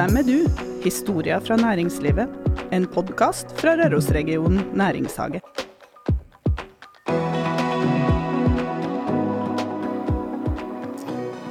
[0.00, 0.36] Hvem er du?
[0.80, 2.30] Historia fra næringslivet.
[2.72, 5.42] En podkast fra Rørosregionen næringshage.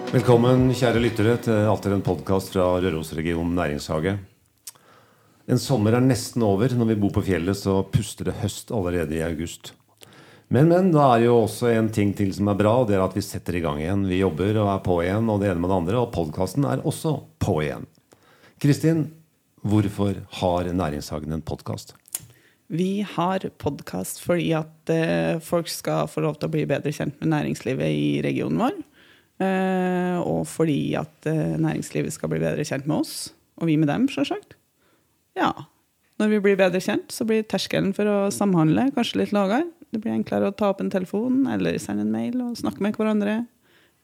[0.10, 4.16] Velkommen, kjære lyttere, til alltid en podkast fra Rørosregionen næringshage.
[5.46, 6.74] En sommer er nesten over.
[6.74, 9.76] Når vi bor på fjellet, så puster det høst allerede i august.
[10.50, 13.06] Men, men, da er jo også en ting til som er bra, og det er
[13.06, 14.10] at vi setter i gang igjen.
[14.10, 16.02] Vi jobber og er på igjen, og det ene med det andre.
[16.02, 17.86] Og podkasten er også på igjen.
[18.60, 19.06] Kristin,
[19.64, 21.94] hvorfor har Næringshagen en podkast?
[22.68, 27.16] Vi har podkast fordi at eh, folk skal få lov til å bli bedre kjent
[27.22, 28.76] med næringslivet i regionen vår.
[29.48, 33.88] Eh, og fordi at eh, næringslivet skal bli bedre kjent med oss, og vi med
[33.88, 34.58] dem, sjølsagt.
[35.40, 35.54] Ja.
[36.20, 39.70] Når vi blir bedre kjent, så blir terskelen for å samhandle kanskje litt lavere.
[39.90, 43.00] Det blir enklere å ta opp en telefon eller sende en mail og snakke med
[43.00, 43.46] hverandre.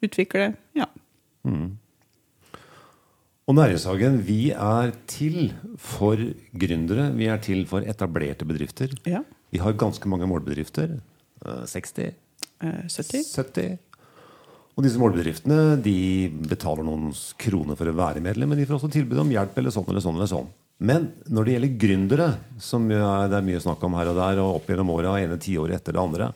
[0.06, 0.53] Utvikle.
[0.80, 0.88] Ja.
[1.44, 1.75] Mm.
[3.46, 6.18] Og Næringshagen, vi er til for
[6.58, 7.12] gründere.
[7.14, 8.90] Vi er til for etablerte bedrifter.
[9.06, 9.24] ja.
[9.52, 11.00] Vi har ganske mange målbedrifter.
[11.46, 12.16] Eh, 60?
[12.62, 13.24] Eh, 70.
[13.36, 13.78] 70.
[14.76, 18.92] Og disse målbedriftene de betaler noen kroner for å være medlem, men de får også
[18.92, 20.16] tilbud om hjelp eller sånn eller sånn.
[20.16, 20.50] eller sånn.
[20.80, 22.28] Men når det gjelder gründere,
[22.59, 25.78] som det er mye snakk om her og der, og opp gjennom åra, ene tiåret
[25.78, 26.34] etter det andre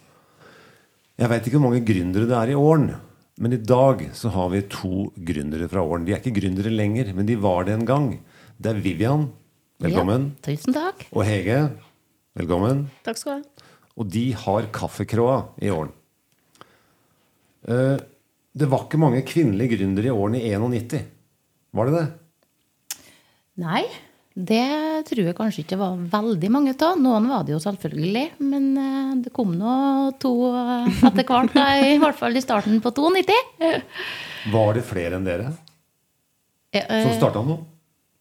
[1.19, 2.93] Jeg veit ikke hvor mange gründere det er i Åren,
[3.39, 6.03] men i dag så har vi to gründere fra Åren.
[6.07, 8.09] De er ikke gründere lenger, men de var det en gang.
[8.59, 9.29] Det er Vivian.
[9.79, 10.33] Velkommen.
[10.33, 11.05] Ja, tusen takk.
[11.15, 11.61] Og Hege.
[12.35, 12.89] Velkommen.
[13.05, 13.69] Takk skal du ha.
[13.99, 15.93] Og de har Kaffekroa i Åren.
[17.63, 17.95] Eh,
[18.59, 21.07] det var ikke mange kvinnelige gründere i årene i 91.
[21.79, 22.05] Var det det?
[23.63, 23.85] Nei,
[24.39, 26.99] det tror jeg kanskje ikke var veldig mange av.
[27.01, 29.73] Noen var det jo selvfølgelig, men eh, det kom nå
[30.21, 31.57] to eh, etter hvert.
[31.91, 33.39] I hvert fall i starten på 92.
[34.53, 35.51] Var det flere enn dere
[36.69, 37.55] Eh, som starta nå?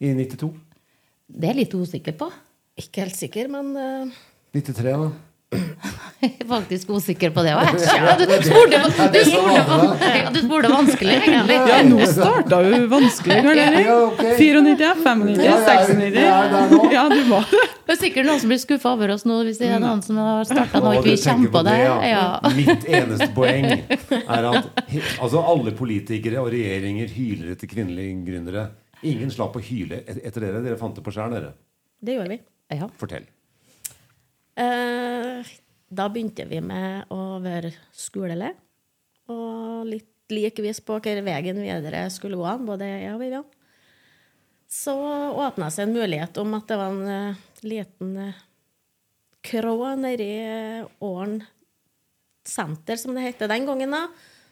[0.01, 0.49] I 92?
[1.29, 2.31] Det er jeg litt usikker på.
[2.81, 4.15] Ikke helt sikker, men eh,
[4.57, 5.11] 93, da?
[6.19, 7.69] Jeg er faktisk usikker på det òg.
[7.79, 8.79] Ja, du spurte
[9.15, 11.57] du spurte- du spurte vanskelig, egentlig.
[11.71, 13.87] Ja, nå starta jo vanskelig, Karl Erik.
[14.41, 16.19] 94, 95, Ja, jeg er- 96.
[16.19, 16.81] jeg er der nå.
[16.93, 17.63] Ja, du var det.
[17.87, 20.19] Det er sikkert noen som blir skuffa over oss nå, hvis det er noen som
[20.21, 21.79] har starta nå og Og ikke du kommer på det.
[21.79, 21.97] ja.
[22.11, 22.53] Ja.
[22.59, 24.69] Mitt eneste poeng er at
[25.23, 28.69] altså alle politikere og regjeringer hyler etter kvinnelige gründere.
[29.07, 30.61] Ingen slapp å hyle etter dere.
[30.67, 31.55] Dere fant det på sjøl, dere.
[32.03, 32.41] det gjorde vi.
[32.99, 33.25] Fortell.
[34.59, 35.51] Eh,
[35.89, 38.53] da begynte vi med å være skolele.
[39.31, 43.47] Og litt likevis på hvilken veien videre skulle gå an, både jeg og Vivian.
[44.69, 48.41] Så åpna seg en mulighet om at det var en uh, liten uh,
[49.41, 51.39] krå nedi uh, Åren
[52.45, 54.03] senter, som det het den gangen, da,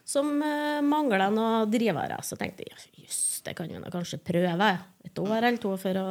[0.07, 2.17] som uh, mangla noen drivere.
[2.25, 4.71] Så tenkte jeg jøss, det kan vi nå kanskje prøve
[5.05, 6.09] et år eller to for å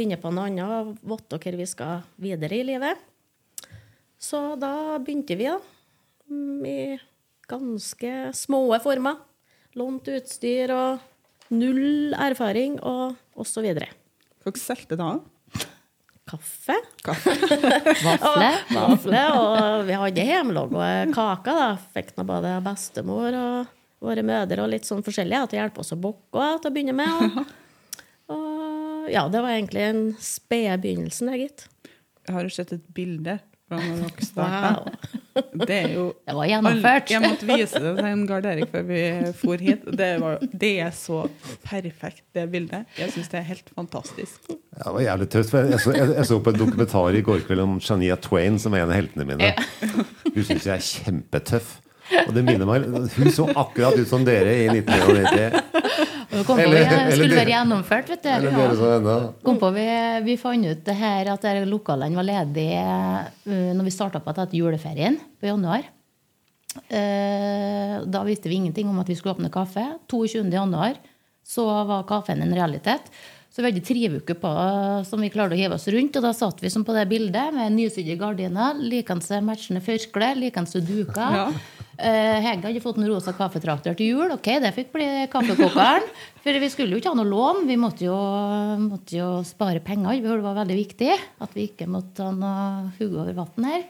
[0.00, 3.06] finne på noe annet og vite hvor vi skal videre i livet.
[4.20, 5.58] Så da begynte vi, da.
[6.28, 6.80] mm, I
[7.50, 9.20] ganske små former.
[9.78, 13.68] Lånt utstyr og null erfaring og osv.
[14.40, 15.14] Hva solgte da?
[16.30, 16.76] Kaffe.
[17.02, 17.32] Kaffe.
[18.06, 18.50] Vafle.
[18.70, 19.22] Vafle.
[19.34, 21.58] Og vi hadde hjemmelaga kaker.
[21.58, 21.70] da.
[21.96, 25.92] Fikk nå både bestemor og våre mødre og litt sånn forskjellige til å hjelpe oss
[25.96, 27.10] å bokke til å begynne med.
[27.10, 27.56] Og, og
[29.08, 31.68] ja, det var egentlig en spede begynnelsen, det, gitt.
[32.26, 33.38] Jeg har jo sett et bilde
[33.70, 34.70] fra når dere starta.
[34.80, 35.66] Wow.
[35.66, 37.10] Det er jo Det var gjennomført.
[37.14, 39.02] Jeg måtte vise det til Gard Erik før vi
[39.38, 39.84] for hit.
[39.98, 41.20] Det, var, det er så
[41.64, 42.88] perfekt, det bildet.
[42.98, 44.50] Jeg syns det er helt fantastisk.
[44.50, 45.54] Ja, det var jævlig tøft.
[45.54, 48.74] Jeg så, jeg, jeg så på en dokumentar i går kveld om Shania Twain, som
[48.74, 49.54] er en av heltene mine.
[50.26, 51.78] Hun syns jeg er kjempetøff.
[52.26, 56.09] Og det minner meg Hun så akkurat ut som dere i 1991.
[56.30, 58.28] Kom på Eller- vi skulle være gjennomført, vet du.
[58.28, 59.14] Ennå.
[59.42, 59.86] Kom på, vi,
[60.28, 62.84] vi fant ut det her at lokalene var ledige
[63.50, 65.88] uh, når vi starta på etter juleferien på januar.
[66.86, 69.82] Uh, da visste vi ingenting om at vi skulle åpne kaffe.
[70.06, 70.46] 22.
[70.54, 70.94] januar
[71.42, 73.10] så var kaffen en realitet.
[73.50, 74.50] Så vi hadde tre uker på
[75.08, 76.14] som vi klarte å hive oss rundt.
[76.14, 80.82] Og da satt vi som på det bildet med nysydde gardiner, likende matchende førkle, likende
[80.86, 81.38] duker.
[81.40, 81.48] Ja.
[82.00, 84.32] Uh, Hege hadde fått en rosa kaffetrakter til jul.
[84.32, 86.06] Ok, det fikk bli kaffekokeren.
[86.42, 87.66] For vi skulle jo ikke ha noe lån.
[87.68, 88.16] Vi måtte jo,
[88.86, 90.16] måtte jo spare penger.
[90.20, 93.88] Vi det var veldig viktig at vi ikke måtte ha noe hugge over vann her.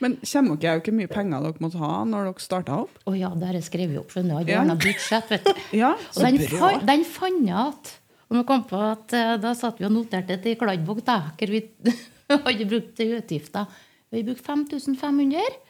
[0.00, 3.00] Men kommer dere jo ikke mye penger dere måtte ha når dere starta opp?
[3.04, 4.14] Å ja, det har jeg skrevet opp.
[4.14, 4.52] skjønner du.
[4.54, 5.64] Jeg budsjett, vet du.
[5.82, 6.58] Ja, Og så den, bra.
[6.62, 7.96] fa den fant jeg igjen.
[8.28, 11.18] Og vi kom på at eh, Da satt vi og noterte det i kladdebok, da,
[11.32, 11.62] hvor vi
[12.46, 13.78] hadde brukt utgifter.
[14.12, 15.67] Vi brukte 5500.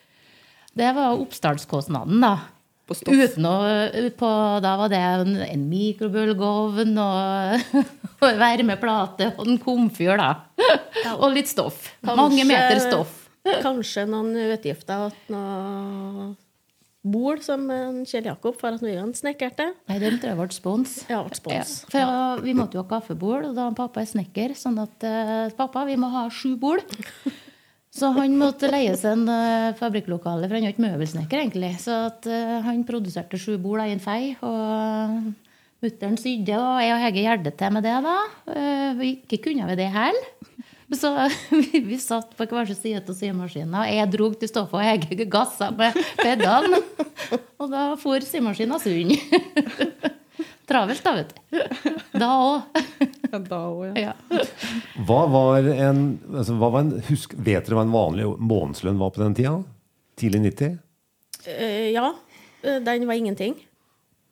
[0.78, 2.36] Det var oppstartskostnaden, da.
[2.88, 3.12] På stoff.
[3.12, 3.54] Uten å
[4.16, 4.28] på,
[4.64, 7.78] Da var det en, en mikrobølgeovn og,
[8.24, 10.30] og varmeplate og en komfyr, da.
[11.18, 11.90] Og litt stoff.
[12.06, 13.24] Mange meter stoff.
[13.62, 16.28] Kanskje noen utgifter til noe
[17.08, 17.62] bol som
[18.08, 19.70] Kjell Jakob for at Vivian snekkerte.
[19.88, 20.96] Nei, den tror jeg ble spons.
[21.08, 21.74] Ja, ble spons.
[21.86, 25.06] Ja, for ja, vi måtte jo ha kaffebol, og da pappa er snekker, sånn at
[25.06, 26.84] uh, pappa, vi må ha sju bord.
[27.98, 31.72] Så han måtte leie seg en uh, fabrikklokale, for han var ikke møbelsnekker, egentlig.
[31.82, 34.36] Så at, uh, han produserte sju bord i en fei.
[34.44, 35.32] Og
[35.82, 38.16] mutter'n sydde, og jeg og Hege gjerdet til med det, da.
[38.50, 40.30] Uh, ikke kunne vi det heller.
[40.94, 41.10] Så
[41.50, 44.86] vi, vi satt på hver sin side av symaskinen, og jeg dro til stoffet, og
[44.86, 46.78] Hege gassa med pedalen.
[47.58, 49.18] Og da for symaskinen sund.
[50.68, 51.60] Travelt, da, vet du.
[52.18, 52.78] Da òg.
[53.28, 54.12] Ja, da også, ja.
[54.32, 54.44] Ja.
[55.04, 55.98] Hva var en,
[56.32, 59.50] altså, hva var en husk, Vet dere hva en vanlig månedslønn var på den tida?
[60.16, 60.78] Tidlig 90?
[61.44, 62.06] Uh, ja.
[62.62, 63.58] eh, Den var ingenting.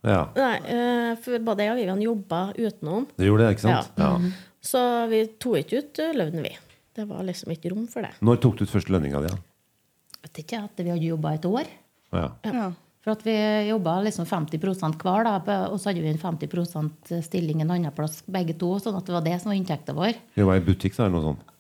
[0.07, 0.23] Ja.
[0.39, 3.05] Nei, uh, for både jeg og Vivian jobba utenom.
[3.21, 3.93] Det gjorde det, ikke sant?
[4.01, 4.09] Ja.
[4.17, 4.33] Ja.
[4.65, 4.81] Så
[5.13, 6.55] vi tok ikke ut eh, lønnen, vi.
[6.97, 8.15] Det var liksom ikke rom for det.
[8.25, 9.35] Når tok du ut første lønninga di?
[9.35, 10.17] Ja?
[10.25, 11.69] Vet ikke at vi hadde jobba et år.
[12.17, 12.31] Ja.
[12.49, 12.71] Ja.
[13.07, 13.35] For at vi
[13.69, 14.59] jobba liksom 50
[14.99, 18.73] hver, da, og så hadde vi en 50% stilling en annen plass begge to.
[18.83, 20.17] Sånn at det var det som var inntekta vår.
[20.35, 21.53] Jeg var i butikk, da, eller noe sånt.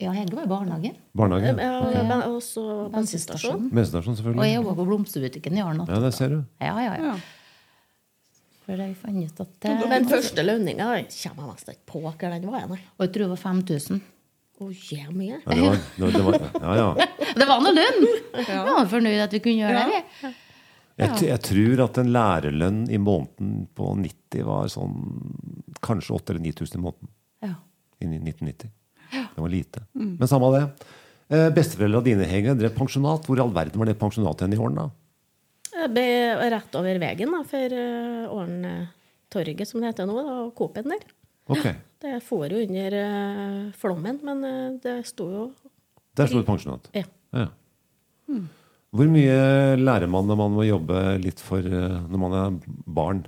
[0.00, 0.94] Ja, Hege var i barnehagen.
[1.12, 1.52] Barnehage?
[1.60, 2.62] Ja, Og så
[2.94, 3.68] bensinstasjon.
[3.68, 4.54] Bensinstasjon, Og jeg selvfølgelig.
[4.54, 5.84] jobba på blomsterbutikken i Arna.
[5.84, 6.38] Ja, det ser du.
[6.64, 7.10] Ja, ja, ja.
[7.10, 7.12] Ja.
[8.64, 12.14] For jeg fant ut at det, Men første lønninga kommer jeg nesten ikke på hva
[12.16, 12.68] den var.
[12.72, 12.80] Nei.
[12.96, 14.00] Og jeg tror det var 5000.
[14.60, 15.40] Å, yeah, mye.
[15.44, 17.08] Ja, det var, det var, det var, ja, ja.
[17.40, 18.06] Det var noe lønn!
[18.40, 20.32] Jeg var fornøyd at vi kunne gjøre det.
[20.96, 21.28] Jeg.
[21.28, 24.96] Jeg, tror at en lærerlønn i måneden på 90 var sånn
[25.80, 27.12] kanskje 8000 eller 9000 i måneden.
[27.46, 27.54] Ja.
[28.04, 28.72] Inn i 1990.
[29.10, 29.84] Det var lite.
[29.92, 30.64] Men samme av det.
[31.30, 33.26] Eh, Besteforeldra dine Hege, drev pensjonat.
[33.26, 34.80] Hvor i all verden var det pensjonatet hen i åren?
[34.80, 34.88] da?
[35.80, 36.06] Jeg ble
[36.52, 41.06] rett over veien da, for uh, Åren-torget, som det heter nå, da, og Coop-en der.
[41.50, 41.78] Okay.
[42.00, 45.46] Det får jo under eh, flommen, men eh, det sto jo
[46.16, 46.86] Der sto et pensjonat.
[46.94, 47.02] Ja.
[47.34, 47.48] Ja.
[48.90, 49.34] Hvor mye
[49.78, 52.56] lærer man når man må jobbe litt for eh, når man er
[52.90, 53.20] barn?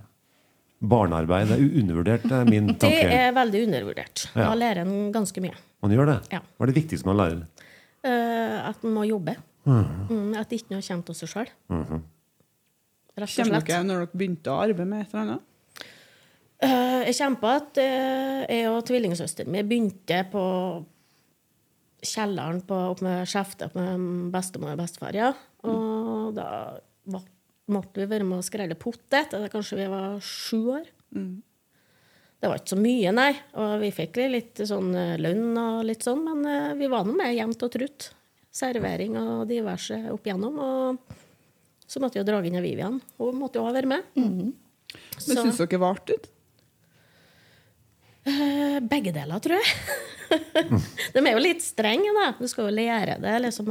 [0.82, 3.04] Barnearbeid er undervurdert, det er min tanke.
[3.06, 4.24] Det er veldig undervurdert.
[4.34, 4.48] Ja.
[4.48, 5.54] Da lærer en ganske mye.
[5.84, 6.16] Man gjør det?
[6.34, 6.40] Ja.
[6.42, 7.44] Hva er det viktigste man lærer?
[8.02, 9.36] Uh, at man må jobbe.
[9.62, 11.52] Mm, at ikke noe kommer av seg sjøl.
[11.70, 13.68] Rett og Kjenner slett.
[13.68, 15.48] dere når dere begynte å arbeide med et eller annet?
[16.62, 20.44] Uh, jeg kommer på at uh, jeg og tvillingsøsteren min begynte på
[22.02, 25.14] kjelleren på, opp med skjeftet med bestemor og bestefar.
[25.14, 25.30] Ja.
[25.68, 26.46] Og da
[27.12, 27.24] var,
[27.72, 29.30] måtte vi være med og skrelle potet.
[29.34, 30.88] Da Kanskje vi var sju år.
[32.42, 33.30] Det var ikke så mye, nei.
[33.62, 37.14] Og vi fikk litt sånn eh, lønn og litt sånn, men eh, vi var nå
[37.14, 38.08] med jevnt og trutt.
[38.52, 40.58] Servering og diverse opp igjennom.
[40.58, 41.14] Og
[41.86, 42.98] så måtte vi jo dra inn av Vivian.
[43.20, 44.10] Hun måtte jo òg være med.
[44.18, 44.52] Men
[45.16, 46.18] Så- syns dere det var artig?
[48.22, 49.66] Eh, Begge deler, tror jeg.
[51.12, 52.28] De er jo litt strenge, da.
[52.38, 53.32] Du skal jo lære det.
[53.44, 53.69] Liksom.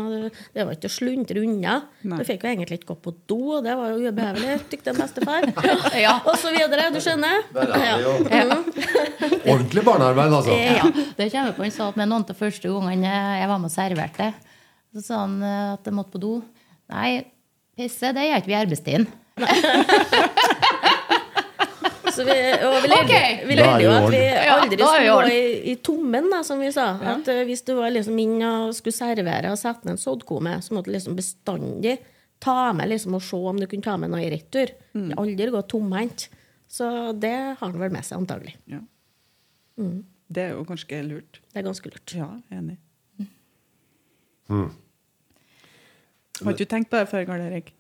[0.54, 1.78] Det var ikke å sluntre unna.
[2.04, 2.20] Nei.
[2.20, 5.48] Du fikk jo egentlig ikke gå på do, og det var jo ubehagelig, tykte bestefar.
[6.04, 6.18] Ja.
[6.30, 6.90] Og så videre.
[6.94, 7.48] Du skjønner?
[7.56, 7.96] Ja.
[9.42, 10.56] Ordentlig barnearbeid, altså!
[10.56, 10.88] Ja,
[11.18, 13.12] det kommer på Han sa at med noen av første gangene
[13.42, 14.32] jeg var med og serverte,
[14.92, 16.34] så sa han eh, at jeg måtte på do.
[16.92, 17.24] Nei,
[17.80, 19.10] pisse, det gjør ikke vi i arbeidstiden.
[22.12, 22.38] Så vi,
[22.68, 23.42] og vi lærte, okay.
[23.48, 25.42] vi lærte jo at vi aldri skulle gå i,
[25.72, 26.92] i tommen, da, som vi sa.
[27.14, 30.58] At uh, Hvis du var liksom inn og skulle servere og sette ned en soddkome,
[30.66, 31.98] så måtte du liksom bestandig
[32.42, 34.74] ta med liksom, og se om du kunne ta med noe i retur.
[35.22, 36.30] Aldri gå tomhendt.
[36.72, 36.88] Så
[37.20, 38.56] det har han vel med seg, antagelig.
[38.72, 38.80] Ja.
[40.32, 41.42] Det er jo ganske lurt.
[41.52, 42.16] Det er ganske lurt.
[42.16, 42.78] Ja, enig.
[44.52, 47.72] Har ikke du tenkt på det før, Karl Erik?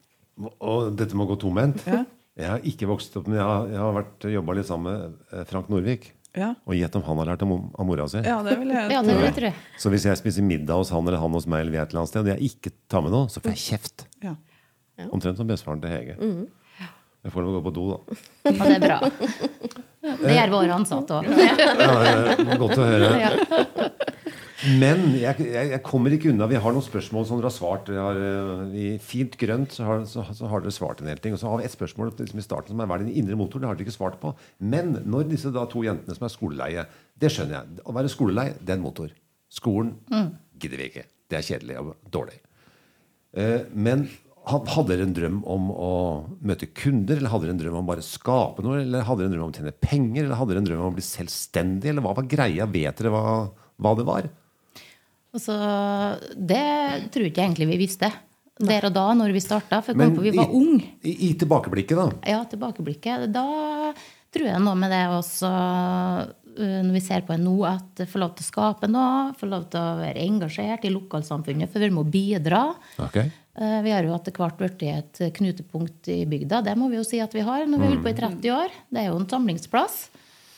[0.60, 1.84] Og dette med å gå tomhendt.
[1.88, 2.04] Ja.
[2.40, 5.36] Jeg har ikke vokst opp, men jeg har, jeg har vært, jobba litt sammen med
[5.36, 6.12] eh, Frank Norvik.
[6.38, 6.54] Ja.
[6.64, 8.22] Og gjett om han har lært om, av mora si.
[8.24, 9.50] ja, det vil jeg Ja, det vil jeg tro.
[9.84, 11.92] Så hvis jeg spiser middag hos han eller han hos meg, eller vi er et
[11.92, 14.06] eller annet sted, og jeg ikke tar med noe, så får jeg kjeft.
[14.24, 14.38] Ja.
[15.12, 16.16] Omtrent som bestefaren til Hege.
[17.22, 18.20] Jeg får lov å gå på do, da.
[18.48, 19.00] Ja, det er bra.
[20.02, 21.28] Det gjør våre ansatte òg.
[21.30, 23.92] Ja, det godt å høre.
[24.62, 26.46] Men jeg, jeg, kommer ikke unna.
[26.50, 27.89] Vi har noen spørsmål som dere har svart.
[27.96, 31.34] Har, eh, I fint grønt så har, så, så har dere svart en del ting.
[31.34, 33.39] Og så har vi et spørsmål liksom i starten som er hva er din indre
[33.39, 33.62] motor.
[33.62, 34.34] Det har dere ikke svart på.
[34.62, 36.86] Men når disse da to jentene som er skoleleie
[37.22, 37.82] Det skjønner jeg.
[37.86, 39.13] Å være skolelei, det er en motor.
[39.51, 39.96] Skolen
[40.62, 41.08] gidder vi ikke.
[41.30, 42.38] Det er kjedelig og dårlig.
[43.38, 44.08] Eh, Men
[44.50, 45.94] hadde dere en drøm om å
[46.41, 49.36] møte kunder, eller hadde dere en drøm om bare skape noe, eller hadde dere en
[49.36, 52.06] drøm om å tjene penger, eller hadde dere en drøm om å bli selvstendig, eller
[52.06, 52.65] hva var greia?
[52.70, 53.36] Vet dere hva,
[53.77, 54.30] hva det var?
[55.32, 55.56] Altså,
[56.36, 56.62] det
[57.14, 58.12] tror ikke jeg egentlig vi visste.
[58.62, 59.80] der og da, når vi starta.
[59.82, 60.84] For Men på, vi var unge.
[61.04, 62.10] i, i tilbakeblikket, da.
[62.30, 63.30] Ja, tilbakeblikket.
[63.34, 63.46] Da
[64.32, 65.52] tror jeg noe med det også
[66.60, 69.70] når vi ser på det nå, at få lov til å skape noe, få lov
[69.72, 72.66] til å være engasjert i lokalsamfunnet, for vi må bidra.
[73.00, 73.22] Ok.
[73.22, 76.60] Eh, Vi har jo etter hvert blitt et knutepunkt i bygda.
[76.68, 78.52] Det må vi jo si at vi har når vi har holdt på i 30
[78.52, 78.76] år.
[78.92, 80.10] Det er jo en samlingsplass.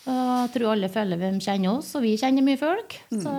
[0.04, 2.96] Jeg tror alle føler hvem kjenner oss, og vi kjenner mye folk.
[3.14, 3.34] Så,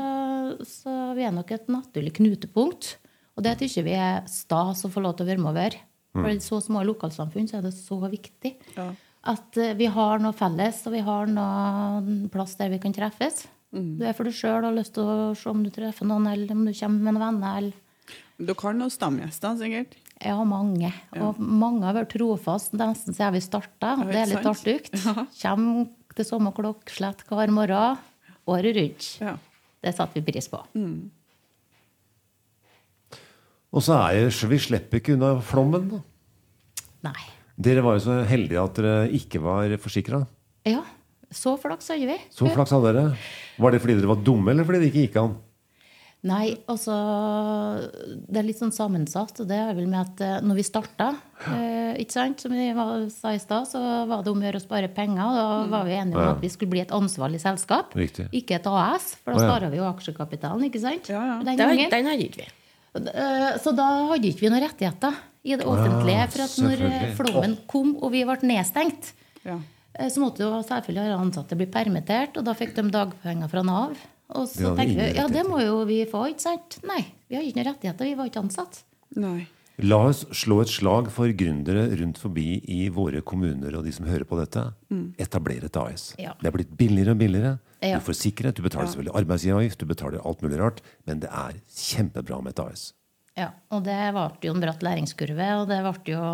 [0.64, 2.94] så vi er nok et naturlig knutepunkt.
[3.36, 5.76] Og det syns vi er stas å få lov til å være med over.
[6.14, 8.92] For i så små lokalsamfunn så er det så viktig Ja.
[9.26, 13.48] at eh, vi har noe felles, og vi har noe plass der vi kan treffes.
[13.74, 16.28] Du er for deg sjøl og har lyst til å se om du treffer noen,
[16.30, 17.56] eller om du kommer med noen venner.
[17.58, 19.96] eller Dere har noen stamgjester, sikkert.
[20.22, 20.92] ja, mange.
[21.18, 23.96] Og mange har vært trofast nesten siden vi starta.
[23.98, 24.78] Ja, Det er litt artig.
[25.02, 25.26] Ja.
[25.42, 28.00] Kommer til samme klokkslett hver morgen
[28.50, 29.10] året rundt.
[29.22, 29.36] Ja.
[29.84, 30.60] Det satte vi pris på.
[33.74, 35.88] Og så er det, vi slipper ikke unna flommen.
[35.96, 36.02] da.
[37.10, 37.24] Nei.
[37.54, 40.22] Dere var jo så heldige at dere ikke var forsikra.
[40.66, 40.80] Ja,
[41.34, 42.16] så flaks hadde vi.
[42.34, 43.04] Så flaks hadde dere.
[43.60, 45.36] Var det fordi dere var dumme, eller fordi det ikke gikk an?
[46.24, 46.94] Nei, altså
[48.28, 49.40] Det er litt sånn sammensatt.
[49.42, 51.10] og Det er vel med at eh, når vi starta,
[51.52, 54.60] eh, ikke sant, som vi var, sa i stad, så var det om å gjøre
[54.60, 55.20] å spare penger.
[55.20, 56.30] og Da var vi enige om Ja.
[56.32, 58.30] at vi skulle bli et ansvarlig selskap, Riktig.
[58.32, 59.16] ikke et AS.
[59.24, 61.08] For da sparer vi jo aksjekapitalen, ikke sant?
[61.12, 61.36] Ja, ja.
[61.44, 62.48] Den Den, den hadde ikke vi.
[62.96, 65.14] Eh, Så da hadde ikke vi noen rettigheter
[65.44, 66.30] i det offentlige.
[66.30, 69.12] For at når eh, flommen kom og vi ble nedstengt,
[69.44, 69.58] Ja.
[70.08, 73.92] så måtte jo selvfølgelig ansatte bli permittert, og da fikk de dagpenger fra Nav.
[74.32, 76.78] Og så hadde tenkte vi ja, det må jo vi få, ikke sant?
[76.88, 78.80] Nei, vi har ikke noen rettigheter, vi var ikke ansatt.
[79.20, 79.44] Nei.
[79.82, 84.06] La oss slå et slag for gründere rundt forbi i våre kommuner og de som
[84.06, 84.62] hører på dette.
[85.20, 86.12] Etablere et AS.
[86.20, 86.36] Ja.
[86.38, 87.56] Det er blitt billigere og billigere.
[87.82, 87.98] Ja.
[87.98, 90.78] Du får sikkerhet, du betaler selvfølgelig arbeidsgiveravgift, du betaler alt mulig rart,
[91.10, 92.84] men det er kjempebra med et AS.
[93.34, 96.28] Ja, og det ble jo en bratt læringskurve, og det ble jo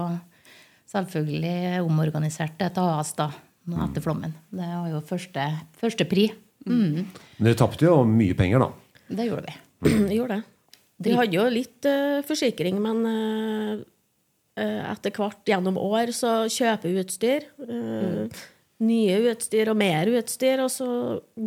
[0.92, 3.30] selvfølgelig omorganisert til et AS da,
[3.86, 4.36] etter flommen.
[4.52, 5.48] Det var jo første,
[5.80, 6.28] første pri.
[6.68, 7.06] Mm,
[7.38, 8.70] Men dere tapte jo mye penger, da.
[9.08, 9.54] det gjorde vi.
[10.10, 10.56] Vi gjorde det.
[11.00, 17.00] Vi hadde jo litt uh, forsikring, men uh, etter hvert gjennom år så kjøper vi
[17.00, 17.46] utstyr.
[17.64, 18.42] eh,
[18.84, 20.88] Nye utstyr og mer utstyr, og så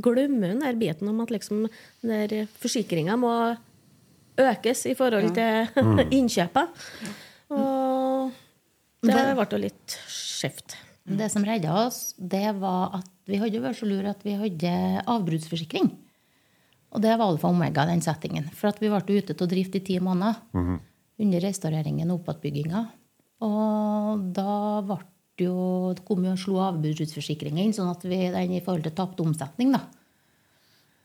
[0.01, 1.67] glemmer hun den biten om at liksom
[2.63, 3.33] forsikringa må
[4.41, 5.69] økes i forhold til
[6.17, 6.73] innkjøpet.
[7.53, 8.33] Og
[9.05, 10.77] det ble jo litt skjevt.
[11.03, 15.03] Det som redda oss, det var at vi hadde vært så lure at vi hadde
[15.11, 15.89] avbruddsforsikring.
[16.93, 18.47] Og det var alfa og omega, den settingen.
[18.53, 20.37] For at vi ble ute til å drifte i ti måneder
[21.19, 22.83] under restaureringen og oppatbygginga.
[23.43, 24.53] Og da
[24.85, 24.99] ble
[25.41, 28.95] jo, det kom jo og slo avbruddsforsikringa inn, sånn at vi den i forhold til
[28.95, 29.81] tapt omsetning, da.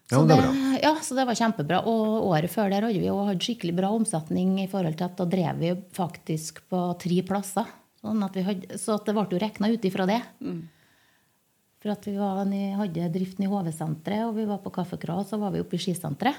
[0.09, 1.81] Ja, Så ja, det det, ja, så det var kjempebra.
[1.89, 5.19] Og året før der hadde vi jo hatt skikkelig bra omsetning i forhold til at
[5.19, 7.67] da drev vi faktisk på tre plasser.
[7.99, 10.21] Sånn at vi hadde, så at det ble jo rekna ut ifra det.
[11.83, 15.39] For at vi var, hadde driften i HV-senteret, og vi var på Kaffekra, og så
[15.39, 16.39] var vi oppe i skisenteret.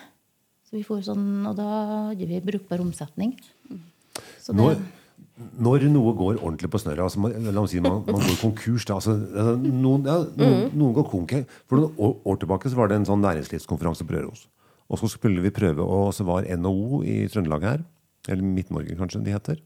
[0.68, 1.68] Så vi for sånn, og da
[2.12, 3.34] hadde vi brukbar omsetning.
[4.40, 4.82] Så det, Når,
[5.60, 8.86] når noe går ordentlig på snørra altså, man- La oss si man, man går konkurs.
[8.86, 11.34] Da, altså, altså, noen, ja, noen, noen går konk.
[11.68, 14.48] For noen år, år tilbake så var det en sånn næringslivskonferanse på Røros.
[14.90, 17.84] Og så skulle vi prøve, og så var NHO i Trøndelag her.
[18.28, 19.60] Eller Midt-Norge, kanskje de heter.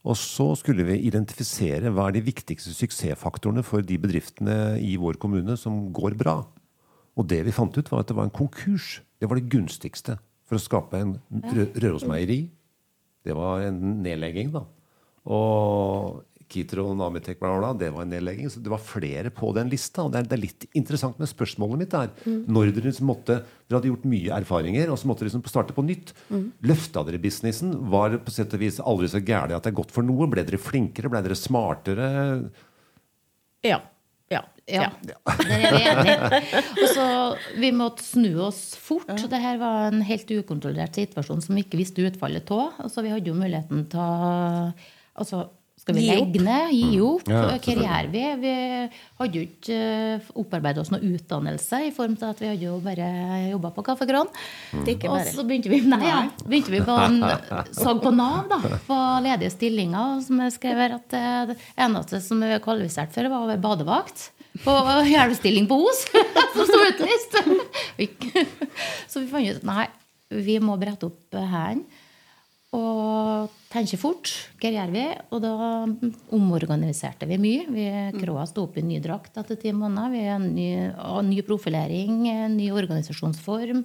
[0.00, 5.18] Og så skulle vi identifisere hva er de viktigste suksessfaktorene for de bedriftene i vår
[5.20, 6.38] kommune som går bra.
[7.20, 9.02] Og det vi fant ut, var at det var en konkurs.
[9.20, 10.16] Det var det gunstigste
[10.48, 11.18] for å skape en
[11.52, 12.40] Rø Rørosmeieri.
[13.26, 14.64] Det var en nedlegging, da.
[15.28, 18.50] Og Kitro og Namitek, bla, bla, bla, det var en nedlegging.
[18.50, 20.04] Så det var flere på den lista.
[20.04, 22.10] Og det er, det er litt interessant med spørsmålet mitt der.
[22.26, 23.40] Når dere liksom måtte
[23.70, 26.10] Dere hadde gjort mye erfaringer, og så måtte dere liksom starte på nytt.
[26.66, 27.70] Løfta dere businessen?
[27.92, 30.26] Var det på sett og vis aldri så gærent at det er godt for noe?
[30.32, 31.12] Ble dere flinkere?
[31.12, 32.10] Ble dere smartere?
[33.66, 33.78] Ja.
[34.30, 34.44] Ja.
[34.70, 35.16] Ja, ja.
[35.40, 36.42] Det er jeg enige.
[36.78, 37.06] Og så
[37.58, 39.08] Vi måtte snu oss fort.
[39.10, 42.78] Dette var en helt ukontrollert situasjon som vi ikke visste utfallet av.
[42.84, 44.70] Altså, vi hadde jo muligheten til å
[45.18, 45.48] altså,
[45.80, 46.72] Skal vi legge ned?
[46.76, 47.28] Gi opp?
[47.30, 48.22] Ja, Hva gjør vi?
[48.42, 48.50] Vi
[49.20, 49.78] hadde jo ikke
[50.42, 53.06] opparbeidet oss noe utdannelse, i form til at vi hadde jo bare
[53.48, 54.28] jobba på Kaffekran.
[54.74, 54.82] Mm.
[54.84, 57.22] Det er ikke Og så begynte vi, nei, ja, begynte vi på en,
[57.80, 60.20] sag på Nav, da, på ledige stillinger.
[60.26, 63.50] Som jeg skrev her at eh, det eneste som vi var kvalifisert for, var å
[63.54, 64.26] være badevakt.
[64.60, 66.04] På hjelpestilling på Os,
[66.58, 67.40] som sto utlyst.
[69.10, 69.88] Så vi fant ut at nei,
[70.44, 71.88] vi må brette opp hendene
[72.76, 74.30] og tenker fort.
[74.62, 75.04] Hva gjør vi?
[75.34, 75.54] Og da
[76.34, 77.64] omorganiserte vi mye.
[77.70, 77.86] Vi
[78.20, 80.12] Kråa sto opp i ny drakt etter ti måneder.
[80.14, 83.82] Vi har en ny, og ny profilering, en ny organisasjonsform.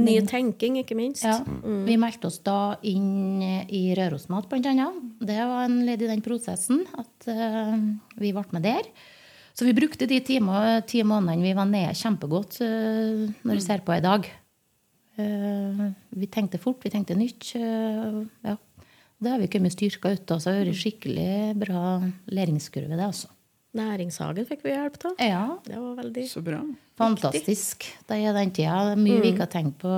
[0.00, 1.26] Ny tenking, ikke minst.
[1.26, 1.40] Ja,
[1.84, 4.86] Vi meldte oss da inn i Rørosmat, bl.a.
[5.20, 7.74] Det var en ledd i den prosessen at uh,
[8.16, 8.86] vi ble med der.
[9.52, 13.66] Så vi brukte de ti, må- ti månedene vi var nede, kjempegodt uh, når vi
[13.66, 14.30] ser på i dag.
[15.16, 17.52] Eh, vi tenkte fort, vi tenkte nytt.
[17.54, 18.56] eh, ja.
[19.20, 20.38] Det har vi kommet styrka ut av.
[20.40, 21.82] Så det har vært skikkelig bra
[22.32, 23.28] læringskurve, det, altså.
[23.76, 25.12] Næringshagen fikk vi hjelp av.
[25.22, 26.60] Ja, Det var veldig Så bra.
[26.98, 27.84] fantastisk.
[28.08, 28.78] Det er den tida.
[28.88, 29.92] Det er Mye vi ikke har tenkt på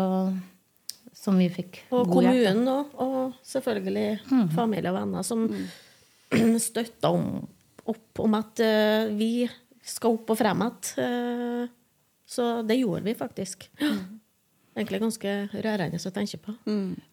[1.14, 2.52] som vi fikk Og god hjelp av.
[2.52, 5.46] kommunen òg, og selvfølgelig familie og venner som
[6.58, 7.46] støtta om,
[7.86, 9.48] opp om at uh, vi
[9.82, 10.98] skal opp og frem igjen.
[10.98, 11.68] Uh,
[12.26, 13.68] så det gjorde vi faktisk.
[14.72, 16.54] Egentlig ganske rørende å tenke på.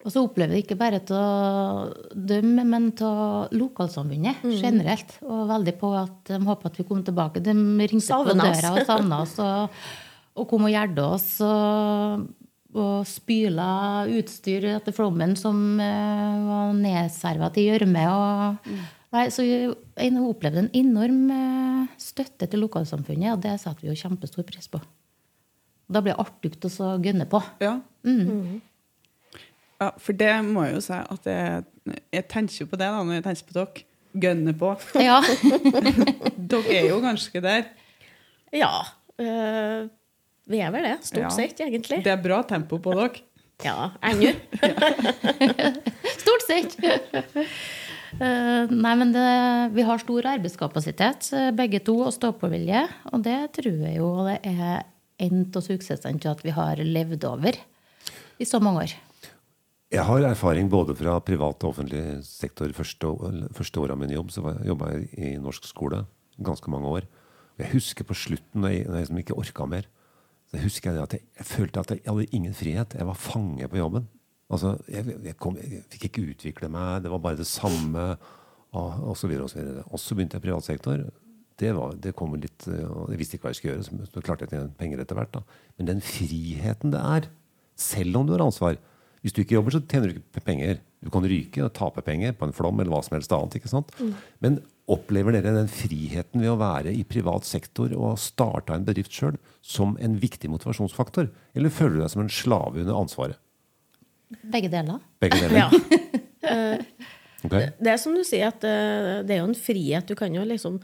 [0.05, 5.17] Og så opplever vi ikke bare av dem, men av lokalsamfunnet generelt.
[5.27, 7.43] Og veldig på at de håper at vi kommer tilbake.
[7.43, 9.81] De ringte Savner på døra og savna oss, og,
[10.39, 11.27] og kom og hjelpte oss.
[11.43, 12.29] Og,
[12.79, 18.05] og spyla utstyr etter flommen som eh, var nedserva til gjørme.
[19.09, 23.99] Nei, så vi opplevde en enorm eh, støtte til lokalsamfunnet, og det setter vi jo
[23.99, 24.79] kjempestor pris på.
[25.89, 27.41] Da blir det artig å så gønne på.
[27.63, 27.75] Ja.
[28.05, 29.91] ja.
[29.98, 31.63] For det må jeg jo si at jeg,
[32.13, 33.86] jeg tenker jo på det da, når jeg tenker på dere.
[34.19, 34.74] Gønne på.
[34.98, 35.19] Ja.
[36.50, 37.67] Dere er jo ganske der.
[38.58, 38.72] Ja.
[39.22, 39.89] Øh,
[40.50, 41.29] vi er vel det, stort Ja.
[41.36, 42.00] sett, egentlig.
[42.05, 43.22] Det er bra tempo på dere.
[43.62, 44.31] Ja, ennå.
[46.22, 46.77] Stort sett.
[46.79, 49.25] Eh, nei, men det,
[49.75, 52.86] vi har stor arbeidskapasitet, eh, begge to, og stå-på-vilje.
[53.12, 54.88] Og det tror jeg jo det er
[55.19, 57.59] en av suksessene til at vi har levd over
[58.39, 58.95] i så mange år.
[59.89, 62.69] Jeg har erfaring både fra privat og offentlig sektor.
[62.77, 63.09] Første,
[63.57, 66.03] første året av min jobb så jobba jeg i norsk skole
[66.38, 67.07] ganske mange år.
[67.59, 69.89] Jeg husker på slutten, når jeg, når jeg liksom ikke orka mer,
[70.49, 72.95] så husker jeg at jeg, jeg følte at jeg hadde ingen frihet.
[72.97, 74.05] Jeg var fange på jobben.
[74.49, 77.03] Altså, jeg, jeg, kom, jeg fikk ikke utvikle meg.
[77.03, 78.05] Det var bare det samme.
[78.69, 79.83] Og, og så videre og så videre.
[79.89, 81.03] Og så begynte jeg i privat sektor.
[81.59, 84.11] Det, var, det kom litt, eh, og Jeg visste ikke hva jeg skulle gjøre, så
[84.13, 85.33] så klarte jeg å tjene penger etter hvert.
[85.35, 85.63] Da.
[85.79, 87.27] Men den friheten det er,
[87.79, 88.79] selv om du har ansvar
[89.19, 90.77] Hvis du ikke jobber, så tjener du ikke penger.
[91.03, 93.57] Du kan ryke og tape penger på en flom eller hva som helst annet.
[93.59, 93.91] ikke sant?
[94.39, 99.11] Men opplever dere den friheten ved å være i privat sektor og starte en bedrift
[99.11, 101.27] sjøl som en viktig motivasjonsfaktor?
[101.51, 103.39] Eller føler du deg som en slave under ansvaret?
[104.48, 105.03] Begge deler.
[105.19, 105.59] Begge deler.
[106.39, 106.48] Ja.
[107.43, 107.67] okay.
[107.75, 108.72] Det er som du sier, at det,
[109.27, 110.07] det er jo en frihet.
[110.07, 110.79] Du kan jo liksom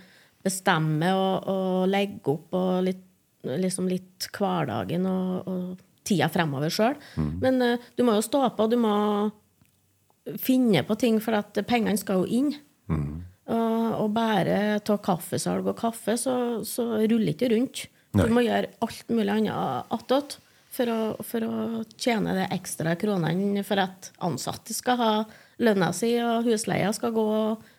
[0.45, 3.03] bestemme og, og legge opp og litt,
[3.45, 6.95] liksom litt hverdagen og, og tida fremover sjøl.
[7.41, 8.95] Men uh, du må jo stå på, du må
[10.41, 12.53] finne på ting, for at pengene skal jo inn.
[13.45, 17.85] Og, og bare ta kaffesalg og kaffe, så, så ruller ikke rundt.
[18.15, 18.25] Nei.
[18.25, 20.39] Du må gjøre alt mulig annet attåt
[20.75, 25.11] for, for å tjene de ekstra kronene for at ansatte skal ha
[25.63, 27.69] lønna si, og husleia skal gå, og,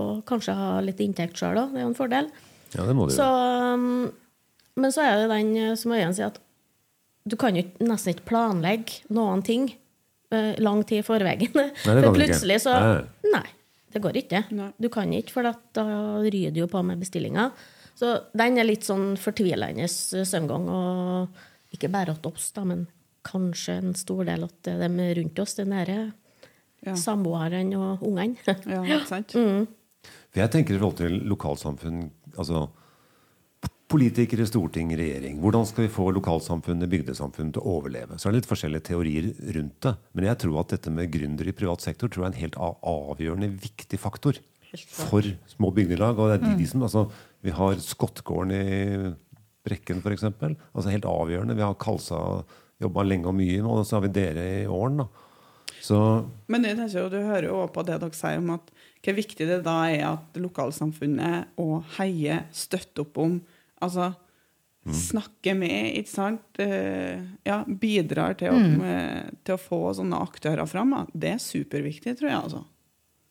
[0.00, 1.72] og kanskje ha litt inntekt sjøl òg.
[1.74, 2.30] Det er jo en fordel.
[2.72, 3.74] Ja, det må du Så, gjøre.
[3.74, 4.12] um,
[4.80, 6.38] men så er det den eh, som Øyen sier, at
[7.28, 9.66] du kan jo nesten ikke planlegge noen ting
[10.32, 11.52] eh, lang tid i forveien.
[11.84, 13.02] For plutselig så Nei.
[13.34, 13.44] Nei,
[13.92, 14.40] det går ikke.
[14.56, 14.70] Nei.
[14.80, 15.84] Du kan ikke, for at da
[16.24, 17.52] ryr du jo på med bestillinger.
[17.94, 20.66] Så den er litt sånn fortvilende eh, søvngang.
[20.72, 22.86] Og ikke bare hos oss, da, men
[23.28, 26.00] kanskje en stor del av dem rundt oss, de nære
[26.82, 26.96] Ja.
[26.98, 28.34] samboerne og ungene.
[28.66, 29.36] Ja, ikke sant?
[30.32, 32.68] For jeg tenker i forhold til lokalsamfunn altså
[33.92, 35.34] Politikere, storting, regjering.
[35.42, 38.16] Hvordan skal vi få lokalsamfunnet, bygdesamfunnet til å overleve?
[38.16, 39.92] Så er det litt forskjellige teorier rundt det.
[40.16, 42.56] Men jeg tror at dette med gründere i privat sektor tror jeg er en helt
[42.88, 44.40] avgjørende viktig faktor
[44.88, 46.16] for små bygdelag.
[46.16, 47.04] Og det er de, de som, altså,
[47.44, 49.12] vi har Skottgården i
[49.68, 50.24] Brekken, f.eks.
[50.30, 51.58] Altså helt avgjørende.
[51.60, 52.22] Vi har Kalsa
[52.82, 55.04] jobba lenge og mye, og så har vi dere i Åren.
[55.04, 55.08] da.
[55.82, 55.98] Så
[56.48, 59.16] Men jeg tenker jo, du hører jo også på det dere sier om at hvor
[59.18, 63.40] viktig det da er at lokalsamfunnet og heier støtter opp om
[63.82, 64.12] Altså
[64.90, 66.60] snakker med, ikke sant?
[66.62, 70.94] Eh, Ja, bidrar til å, med, til å få sånne aktører fram.
[71.14, 72.38] Det er superviktig, tror jeg.
[72.38, 72.64] altså.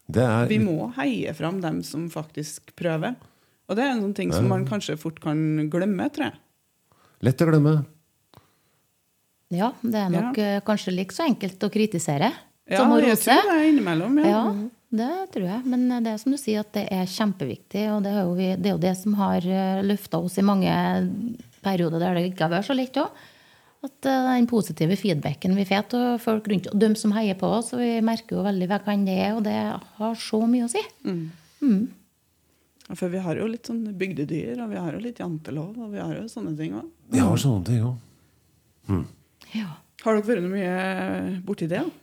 [0.07, 3.15] det er Vi må heie fram dem som faktisk prøver.
[3.67, 6.39] Og det er en sånn ting som man kanskje fort kan glemme, tror jeg.
[7.21, 7.75] lett å glemme.
[9.51, 10.59] Ja, det er nok ja.
[10.63, 12.31] kanskje like så enkelt å kritisere
[12.71, 14.19] Ja, som å jeg tror det er innimellom.
[14.23, 14.29] Ja.
[14.31, 14.53] Ja,
[14.91, 15.65] det tror jeg.
[15.71, 17.87] Men det er som du sier, at det er kjempeviktig.
[17.95, 19.47] Og det er jo, vi, det, er jo det som har
[19.87, 20.71] løfta oss i mange
[21.63, 23.21] perioder der det ikke har vært så lett òg.
[23.81, 27.49] At eh, den positive feedbacken vi får av folk rundt og de som heier på
[27.49, 29.57] oss, og vi merker jo veldig hva kan det er, og det
[29.97, 30.83] har så mye å si.
[32.91, 36.01] For vi har jo litt sånn bygdedyr, og vi har jo litt jantelov, og vi
[36.01, 36.91] har jo sånne ting òg.
[37.13, 37.97] Vi har sånne ting òg.
[39.55, 39.69] Ja.
[40.01, 41.81] Har dere vært mye borti det?
[41.81, 42.00] da?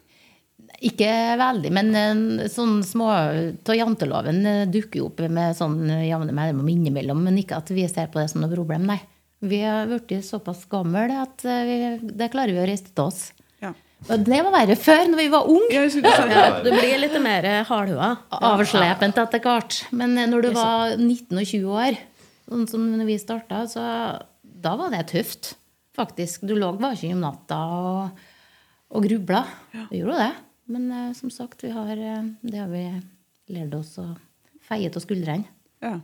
[0.87, 1.11] Ikke
[1.41, 6.69] veldig, men eh, sånn små av janteloven eh, dukker jo opp med sånn jevne mellomrom
[6.71, 7.25] innimellom.
[7.27, 9.01] Men ikke at vi ser på det som noe problem, nei.
[9.43, 11.77] Vi har blitt såpass gamle at eh, vi,
[12.19, 13.21] det klarer vi å riste til oss.
[13.63, 13.73] Ja.
[14.07, 15.85] Og det var verre før, når vi var unge.
[15.99, 18.15] Ja, du blir litt mer hardhua.
[18.39, 19.83] Avslepent etter hvert.
[19.91, 22.03] Men eh, når du var 19 og 20 år,
[22.49, 23.85] sånn som når vi starta, så
[24.43, 25.57] da var det tøft.
[25.99, 26.47] Faktisk.
[26.47, 28.27] Du lå bare ikke om natta og,
[28.95, 29.43] og grubla.
[29.91, 30.35] Du gjorde det.
[30.69, 32.85] Men uh, som sagt, vi har, uh, det har vi
[33.55, 34.07] lært oss å
[34.69, 35.49] feie av skuldrene.
[35.85, 35.97] Ja.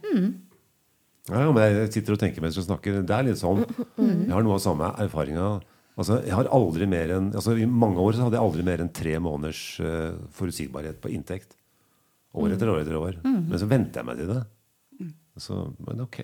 [1.29, 3.03] Ja, men jeg sitter og tenker mens du snakker.
[3.05, 3.62] Det er litt sånn.
[3.96, 5.48] Jeg har noe av samme erfaringa.
[5.94, 8.83] Altså, jeg har aldri mer enn, altså, I mange år så hadde jeg aldri mer
[8.83, 11.55] enn tre måneders uh, forutsigbarhet på inntekt.
[12.35, 13.20] År etter år etter år.
[13.22, 14.40] Men så venter jeg meg til det.
[15.38, 15.55] Så,
[15.87, 16.18] men ok.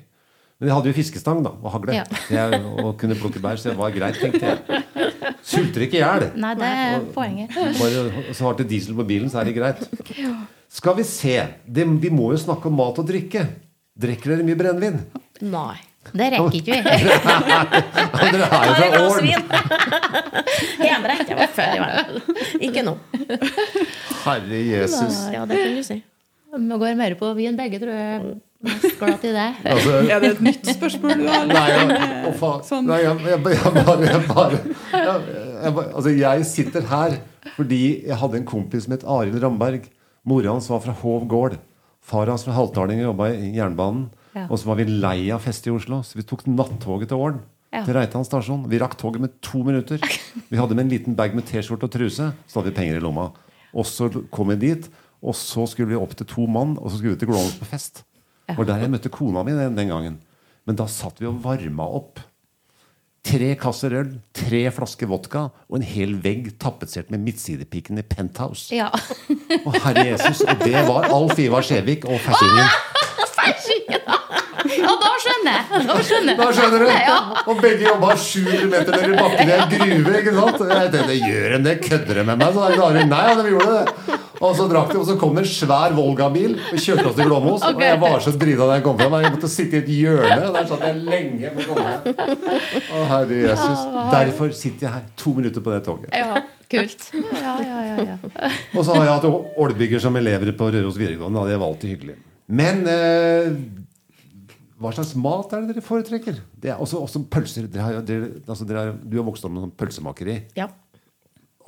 [0.60, 1.94] Men jeg hadde jo fiskestang da, og hagle.
[1.96, 2.04] Ja.
[2.30, 5.09] Jeg, og kunne plukke bær, så det var greit, tenkte jeg.
[5.46, 6.26] Sulter ikke i hjel.
[6.40, 7.54] Nei, det er poenget.
[7.54, 9.84] Bare så hardt det diesel på bilen, så er det greit.
[10.70, 11.36] Skal vi se.
[11.66, 13.46] Det, vi må jo snakke om mat og drikke.
[14.00, 15.00] Drikker dere mye brennevin?
[15.50, 15.78] Nei.
[16.10, 16.80] Det rekker ikke vi.
[18.32, 19.26] Dere er jo fra Ålen.
[20.80, 22.38] Hjemme rekker jeg før i verden.
[22.70, 22.94] Ikke nå.
[24.24, 25.18] Herre Jesus.
[25.34, 25.98] Ja, det kan du si.
[26.56, 28.32] Vi går mer på vin begge, tror jeg.
[28.60, 29.46] Mest glad i det.
[29.64, 31.46] Altså, Er det et nytt spørsmål du har?
[31.48, 32.64] Nei, jeg, å, faen.
[32.66, 32.90] Sånn.
[32.90, 37.16] Nei, jeg, jeg, jeg bare, jeg bare jeg, jeg, Altså, jeg sitter her
[37.56, 39.86] fordi jeg hadde en kompis som het Arild Ramberg.
[40.28, 41.56] Mora hans var fra Hov gård.
[42.04, 44.10] Far hans fra Haltdalingen jobba i jernbanen.
[44.36, 44.44] Ja.
[44.48, 47.40] Og så var vi lei av fest i Oslo, så vi tok nattoget til Ålen.
[47.70, 47.84] Ja.
[47.86, 48.64] Til Reitan stasjon.
[48.70, 50.02] Vi rakk toget med to minutter.
[50.50, 52.30] Vi hadde med en liten bag med T-skjorte og truse.
[52.44, 53.30] Så hadde vi penger i lomma.
[53.70, 54.88] Og så kom vi dit,
[55.22, 57.68] og så skulle vi opp til to mann, og så skulle vi til Glåmos på
[57.70, 58.02] fest.
[58.50, 60.18] Det var der jeg møtte kona mi den, den gangen.
[60.68, 62.20] Men da satt vi og varma opp.
[63.26, 68.70] Tre kasser øl, tre flasker vodka og en hel vegg tapetsert med midtsidepiken i Penthouse.
[68.72, 68.88] Ja.
[69.66, 72.70] og herre Jesus, Og det var Alf Ivar Skjevik og fersingen.
[73.90, 75.84] ja, da skjønner jeg.
[75.90, 76.88] Da skjønner Da skjønner du!
[76.90, 77.18] Ja.
[77.44, 80.16] Og begge jobba 700 meter ned i bakken i en gruve.
[80.22, 80.64] ikke sant?
[80.94, 81.76] Det, det, gjør en, det?
[81.84, 82.56] Kødder de med meg?
[82.56, 84.20] Så da Nei, ja, de gjorde det.
[84.40, 87.28] Og så drakk de, og så kom det en svær Volga-bil og kjørte oss til
[87.28, 87.64] Glåmos.
[87.68, 89.16] Og jeg var så drita da jeg kom fram.
[89.20, 90.38] Jeg måtte sitte i et hjørne.
[90.46, 92.14] og Der satt jeg lenge for å komme.
[92.80, 93.84] Å, herre Jesus.
[94.14, 96.16] Derfor sitter jeg her to minutter på det toget.
[96.16, 96.40] Ja,
[96.72, 97.06] kult.
[97.36, 98.16] Ja, ja, ja, ja.
[98.72, 101.44] Og så har jeg hatt ålbygger som elever på Røros videregående.
[101.52, 102.18] Det var alltid hyggelig.
[102.50, 103.52] Men eh,
[104.80, 106.40] hva slags mat er det dere foretrekker?
[106.56, 107.68] Det er også, også pølser.
[107.68, 110.38] Dere har, dere, altså dere har, du har vokst opp med sånn pølsemakeri.
[110.56, 110.70] Ja.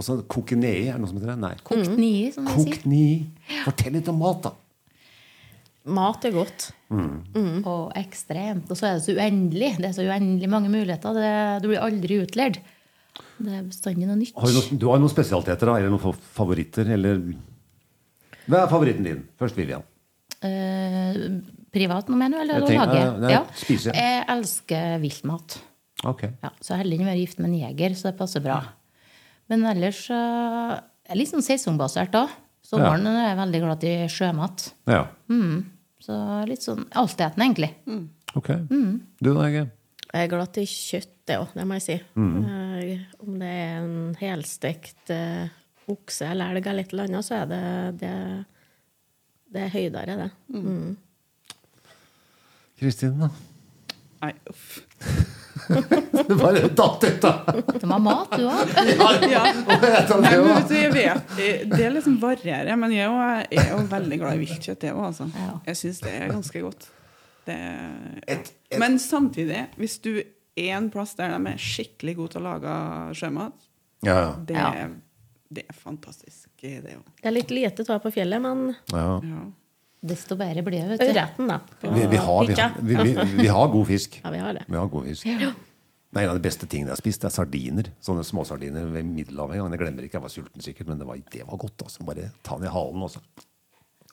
[0.00, 1.38] Også kokenei, er det noe som heter det?
[1.42, 1.54] Nei.
[1.68, 2.52] Kokt ni, som de.
[2.56, 3.04] Kokt ni.
[3.66, 4.52] Fortell litt om mat, da.
[5.92, 6.68] Mat er godt.
[6.92, 8.70] Og ekstremt.
[8.70, 9.72] Og så er det så uendelig.
[9.82, 11.16] Det er så uendelig mange muligheter.
[11.18, 11.32] Det,
[11.64, 12.60] du blir aldri utlært.
[13.42, 14.36] Det er bestandig noe nytt.
[14.38, 15.74] Har du, noen, du har noen spesialiteter, da?
[15.80, 16.92] Eller noen favoritter?
[16.96, 17.18] Eller
[18.46, 19.24] Hva er favoritten din?
[19.40, 19.84] Først Vivian.
[20.42, 21.18] Eh,
[21.74, 22.44] privat nå, mener du?
[22.46, 23.20] Eller å tenker- lage?
[23.26, 23.92] nei, spise.
[23.94, 25.58] Jeg elsker viltmat.
[26.02, 26.32] Okay.
[26.42, 28.62] Ja, så jeg er heldig å være gift med en jeger, så det passer bra.
[29.52, 32.32] Men ellers eh, er litt sånn sesongbasert òg.
[32.64, 34.64] Sommeren er jeg veldig glad i sjømat.
[34.88, 35.02] Ja.
[36.00, 36.16] Så
[36.48, 37.68] litt sånn altetende, egentlig.
[38.38, 38.48] Ok.
[39.20, 39.66] Du da, Hege?
[40.12, 41.96] Jeg er glad i kjøtt, det òg, det må jeg si.
[42.16, 45.52] Eh, om det er en helstekt uh,
[45.92, 47.62] okse eller elg eller et eller annet, så er det
[48.02, 48.14] det,
[49.52, 50.30] det er høydere, det.
[50.56, 50.96] Mm.
[52.80, 53.30] Kristin, da?
[54.22, 54.80] Nei, uff.
[56.28, 57.32] Det bare datt ut, da!
[57.80, 58.72] Du må ha mat, du òg.
[58.92, 59.08] Ja.
[59.34, 59.42] ja.
[59.52, 60.54] det, men da.
[60.54, 61.36] vet du, jeg vet,
[61.72, 64.86] det liksom varierer, men jeg er jo- jeg er jo veldig glad i viltkjøtt.
[64.88, 65.06] Jeg, òg.
[65.10, 65.28] altså.
[65.66, 66.88] Jeg syns det er ganske godt.
[67.46, 67.58] Det,
[68.28, 72.42] Et- et- Men samtidig, hvis du er en plass der de er skikkelig gode til
[72.42, 72.76] å lage
[73.18, 73.52] sjømat,
[74.46, 74.58] det,
[75.52, 77.02] det er fantastisk, det òg.
[77.22, 79.18] Det er litt lite av på fjellet, men ja.
[80.02, 80.08] Ja.
[80.12, 81.10] Desto bedre blir det, vet du.
[81.12, 81.60] ørreten, da.
[81.80, 83.12] Vi, vi, har, vi, har, vi, vi,
[83.42, 84.16] vi har god fisk.
[84.24, 84.64] Ja, vi har det.
[84.66, 85.26] Vi har god fisk.
[86.12, 87.86] Nei, En av de beste tingene jeg har spist, det er sardiner.
[88.04, 89.56] Sånne småsardiner ved Middelhavet.
[89.62, 91.86] Jeg glemmer ikke, jeg var sulten sikkert, men det var, det var godt.
[91.86, 92.04] altså.
[92.04, 93.22] Bare ta den i halen også.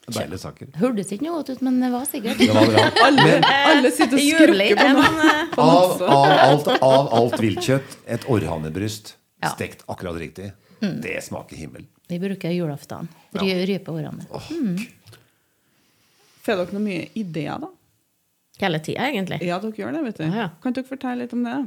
[0.09, 0.69] Deilige saker.
[0.79, 2.39] Hørtes ikke noe godt ut, men det var sikkert.
[2.39, 2.85] Det var bra.
[3.19, 5.27] Men Alle sitter og skrukker på noe.
[5.27, 9.51] eh, av, av, alt, av alt viltkjøtt, et orrhanebryst Ja.
[9.53, 10.49] stekt akkurat riktig,
[10.81, 11.85] det smaker himmel.
[12.09, 13.05] Vi bruker julaften.
[13.37, 14.25] Ry, rype årene.
[16.45, 17.69] Får dere noen mye ideer, da?
[18.59, 19.39] hele tida, egentlig.
[19.47, 20.25] Ja, dere gjør det, vet du.
[20.27, 20.47] Ah, ja.
[20.63, 21.57] Kan dere fortelle litt om det?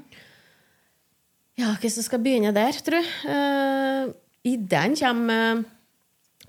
[1.61, 3.12] Ja, hvis som skal begynne der, tror jeg.
[3.28, 4.12] Uh,
[4.48, 5.61] Ideen kommer eh,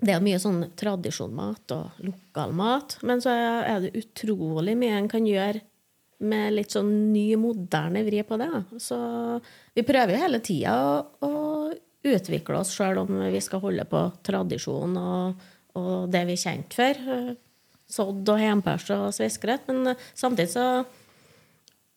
[0.04, 2.98] Det er mye sånn tradisjonmat og lokalmat.
[3.06, 5.62] Men så er det utrolig mye en kan gjøre
[6.24, 8.50] med litt sånn ny, moderne vri på det.
[8.82, 8.98] Så
[9.76, 11.30] vi prøver jo hele tida å, å
[12.04, 15.46] utvikle oss sjøl om vi skal holde på tradisjon og,
[15.78, 17.00] og det vi er kjent for.
[17.90, 19.66] Sodd og hempers og sviskegrøt.
[19.70, 20.66] Men eh, samtidig så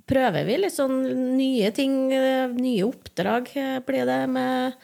[0.07, 0.99] prøver vi litt sånn
[1.37, 4.77] nye ting, eh, nye oppdrag eh, blir det med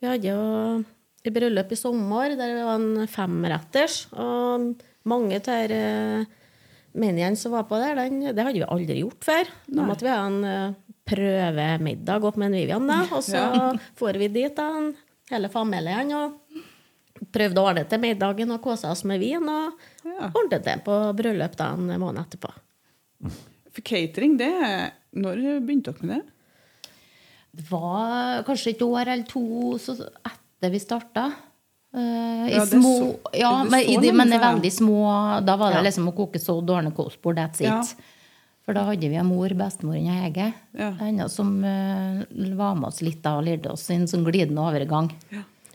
[0.00, 0.84] Vi hadde jo
[1.20, 4.70] i bryllup i sommer der det var en femretters, og
[5.04, 6.26] mange av disse
[6.96, 9.50] meniene som var på der, den, det hadde vi aldri gjort før.
[9.68, 10.72] Da måtte vi ha en
[11.10, 13.72] prøvemiddag opp med en Vivian, da, og så Ja.
[14.00, 14.92] for vi dit, da,
[15.30, 16.40] hele familien, og
[17.32, 19.72] prøvde å ordne til middagen og kosa oss med vin, og
[20.04, 20.30] Ja.
[20.34, 22.50] ordnet det på bryllup da en måned etterpå.
[23.72, 26.26] For catering, det Når begynte dere med det?
[27.56, 31.32] Det var kanskje et år eller to så etter vi starta.
[31.92, 35.72] Uh, i Ja, små, så- ja, men, i de, men i veldig små Da var
[35.72, 35.82] det Ja.
[35.90, 37.66] liksom å koke sodd, ordne kostbord, that's it.
[37.66, 37.82] Ja.
[38.64, 40.92] For da hadde vi en mor, bestemoren Hege, Ja.
[40.92, 42.22] henne som uh,
[42.54, 45.10] var med oss litt da og lærte oss en sånn glidende overgang.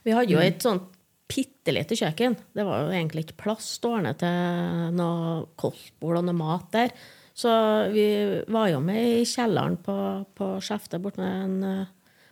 [0.06, 0.32] Vi hadde Mm.
[0.32, 0.84] jo et sånt
[1.30, 2.38] bitte lite kjøkken.
[2.56, 6.94] Det var jo egentlig ikke plass stående til noe kostbord og noe mat der.
[7.36, 7.52] Så
[7.92, 8.06] vi
[8.48, 9.96] var jo med i kjelleren på,
[10.38, 11.90] på Skjefte bort eh,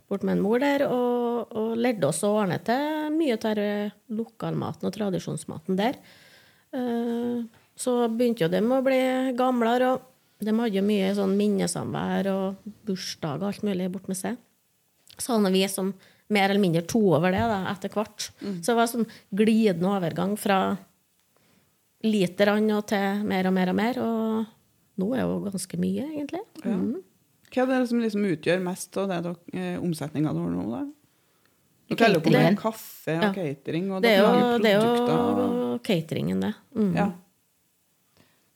[0.07, 3.59] bort med en mor der, og, og lærte oss å ordne til mye av
[4.13, 5.99] lokalmaten og tradisjonsmaten der.
[6.75, 7.43] Eh,
[7.75, 9.01] Så begynte jo de å bli
[9.33, 14.19] gamlere, og de hadde jo mye sånn minnesamvær og bursdag og alt mulig bort med
[14.19, 14.37] seg.
[15.17, 15.93] Så hadde vi som
[16.33, 18.29] mer eller mindre to over det da, etter hvert.
[18.41, 20.57] Så det var sånn glidende overgang fra
[22.03, 23.99] literne og til mer og mer og mer.
[24.03, 26.43] Og nå er jo ganske mye, egentlig.
[26.65, 27.01] Mm.
[27.53, 30.65] Hva er det som liksom utgjør mest av det eh, omsetninga du har nå?
[30.73, 30.83] da?
[31.91, 33.33] Du teller på med kaffe og Ja.
[33.35, 36.53] catering, og Det er jo, det er jo cateringen, det.
[36.73, 36.95] Mm.
[36.97, 37.11] Ja.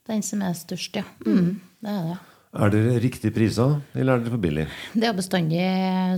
[0.07, 1.03] Den som er størst, ja.
[1.25, 2.17] Mm, det er det.
[2.57, 4.63] Er dere riktig prisa, eller er dere for billig?
[4.97, 5.59] Det er bestandig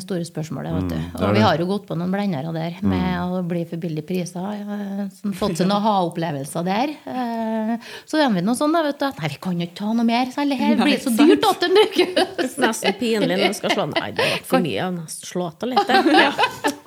[0.06, 0.76] store spørsmålet.
[0.78, 0.96] vet du.
[0.96, 4.06] Mm, Og vi har jo gått på noen blendere der med å bli for billig
[4.08, 4.40] priser.
[4.40, 6.94] eh, fått seg noen ha-opplevelser der.
[7.06, 7.76] Eh,
[8.08, 9.92] Så er vi noe sånn da, vet du, at nei, vi kan jo ikke ta
[9.94, 10.26] noe mer.
[10.32, 12.56] Særlig her Det blir så dyrt at det brukes.
[12.64, 14.90] Nesten pinlig når du skal slå Nei, det var for mye.
[15.10, 15.88] Slå av litt.
[15.88, 16.32] Man Ja.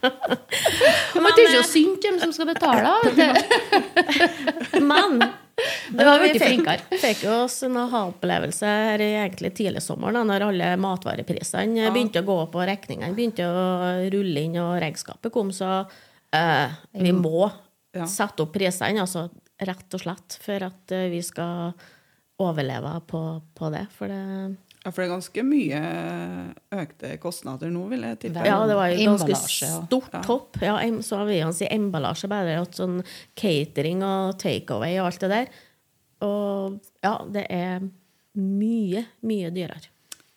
[1.22, 2.96] Men det er jo synd dem som skal betale.
[3.14, 4.80] du.
[4.92, 5.22] Men
[5.92, 10.22] Men vi har blitt vi fikk, jo oss en aha-opplevelse her egentlig tidlig sommer, da
[10.26, 13.66] når alle matvareprisene begynte å gå opp og regningene begynte å
[14.14, 15.82] rulle inn og regnskapet kom, så
[16.34, 17.50] eh, vi må
[17.92, 18.06] Ja.
[18.08, 19.26] sette opp prisene, altså
[19.60, 21.74] rett og slett, for at eh, vi skal
[22.40, 23.20] overleve på,
[23.54, 23.84] på det.
[23.92, 25.80] For det Ja, for det er ganske mye
[26.74, 28.42] økte kostnader nå, vil jeg tippe.
[28.48, 30.22] Ja, det var jo ganske stort Ja.
[30.26, 30.56] hopp.
[30.60, 30.74] Ja,
[31.06, 33.02] så har vi jo si emballasje, bare at sånn
[33.38, 35.46] catering og takeaway og alt det der.
[36.26, 37.86] Og ja, det er
[38.38, 39.86] mye, mye dyrere.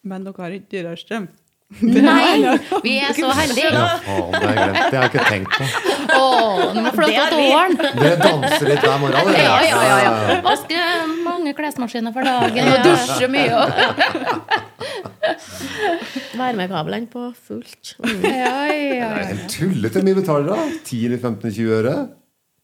[0.05, 1.27] Men dere har ikke dyrere strøm.
[1.81, 3.71] Nei, vi er så heldige.
[3.73, 4.91] Ja, faen, det har jeg glemt.
[4.91, 5.65] Det har jeg ikke tenkt på.
[6.13, 7.73] Åh, nå må vi få lov til å ta åren.
[7.97, 9.31] Dere danser litt hver morgen?
[9.33, 11.24] Ja, Ja, ja, ja, ja.
[11.45, 13.57] Mange klesmaskiner for dagen og dusjer mye.
[16.39, 17.91] Varmekablene på fullt.
[18.01, 18.23] Mm.
[18.25, 19.09] Ja, ja, Det ja.
[19.27, 20.63] er tullete mye betaler da.
[20.89, 21.93] 10-15-20 øre?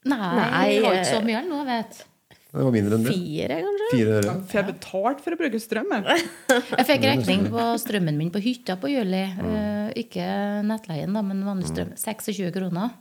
[0.10, 2.02] Nei, Nei, vi har ikke så mye nå, vet.
[2.32, 3.14] Det var mindre enn det.
[3.14, 3.92] Fire, kanskje?
[3.92, 4.34] Fire øre.
[4.50, 5.94] For jeg betalte for å bruke strøm.
[6.00, 6.26] jeg.
[6.90, 9.22] Fikk regning på strømmen min på hytta på juli.
[9.30, 10.26] Eh, ikke
[10.66, 11.94] nettleien, da, men vanlig strøm.
[12.02, 12.98] 26 kroner.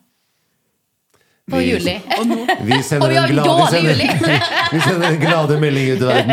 [1.50, 1.94] På Vi- juli.
[2.68, 4.08] Vi Og sender vi en har glade, dårlig sender, juli.
[4.72, 6.30] vi sender en glade melding ut i verden.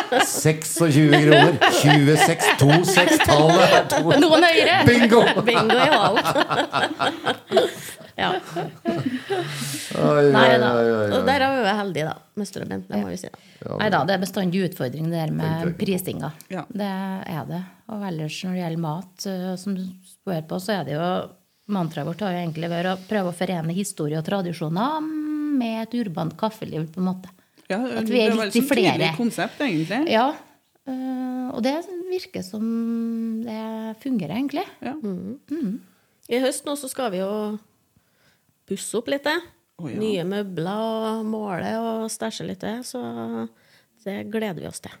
[0.30, 0.76] 26
[1.24, 1.52] kroner.
[1.82, 3.96] 26, 26-tallet.
[4.20, 4.76] Noen høyere.
[4.86, 5.22] Bingo!
[5.46, 6.22] Bingo i halen.
[8.20, 8.30] ja.
[10.00, 10.70] Oi, Nei da.
[11.16, 12.84] Og der har vi vært heldige, da, med strømmen.
[12.88, 13.30] Det må vi si.
[13.32, 13.76] da.
[13.80, 16.32] Nei da, det er bestandig utfordring det der med prisinga.
[16.52, 16.62] Ja.
[16.70, 17.62] Det er det.
[17.90, 21.06] Og ellers når det gjelder mat, eh, som du spør på, så er det jo
[21.70, 25.00] Mantraet vårt har jo egentlig vært å prøve å forene historie og tradisjoner
[25.60, 27.30] med et urbant kaffeliv, på en måte.
[27.70, 29.16] Ja, At det vi er var litt et i sånn tydelig flere.
[29.16, 30.00] konsept, egentlig.
[30.10, 30.28] Ja.
[30.86, 31.74] eh, Og det
[32.10, 32.64] virker som
[33.46, 34.64] det fungerer, egentlig.
[34.82, 34.94] Ja.
[36.30, 37.58] I høst nå så skal vi jo
[38.70, 39.26] pusse opp litt.
[39.80, 39.96] Oh, ja.
[39.98, 40.82] Nye møbler
[41.20, 42.66] og måle og stæsje litt.
[42.86, 43.00] Så
[44.04, 44.92] det gleder vi oss til.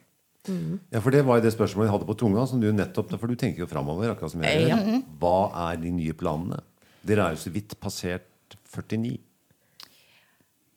[0.48, 2.46] Ja, for Det var jo det spørsmålet jeg hadde på tunga.
[2.48, 4.10] Som du nettopp, for du tenker jo framover.
[4.14, 5.02] akkurat som jeg gjør.
[5.20, 6.60] Hva er de nye planene?
[7.06, 9.18] Dere er jo så vidt passert 49.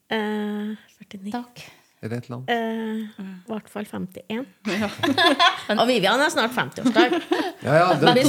[0.10, 1.32] Eh, 49.
[1.32, 1.64] Takk.
[2.04, 2.50] Eller et eller annet.
[2.52, 4.46] Eh, I hvert fall 51.
[5.80, 7.14] og Vivian er snart 50-årsdag.
[7.64, 8.26] Ja, ja, det,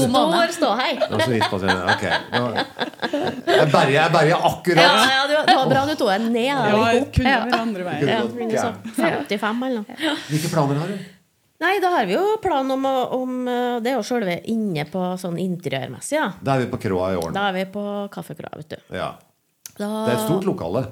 [0.55, 0.93] ståhei.
[1.01, 1.83] det så vidt passert.
[1.91, 2.05] Ok.
[2.05, 4.79] Jeg berger, jeg berger Ja, akkurat.
[4.79, 6.45] ja, det var- det var bra du tok den ned.
[6.47, 8.09] Ja, Ja, jeg kunne vært andre veien.
[8.09, 10.17] ja, begynner sånn 55 eller noe.
[10.31, 10.99] Hvilke planer har du?
[11.65, 12.85] Nei, da har vi jo plan om,
[13.17, 16.27] om eh, Det er jo selve inne på sånn interiørmessig, ja.
[16.45, 17.35] Da er vi på kroa i årene.
[17.39, 18.79] Da er vi på Kaffekroa, vet du.
[18.99, 19.15] Ja.
[19.79, 20.85] Da, Det er et stort lokale.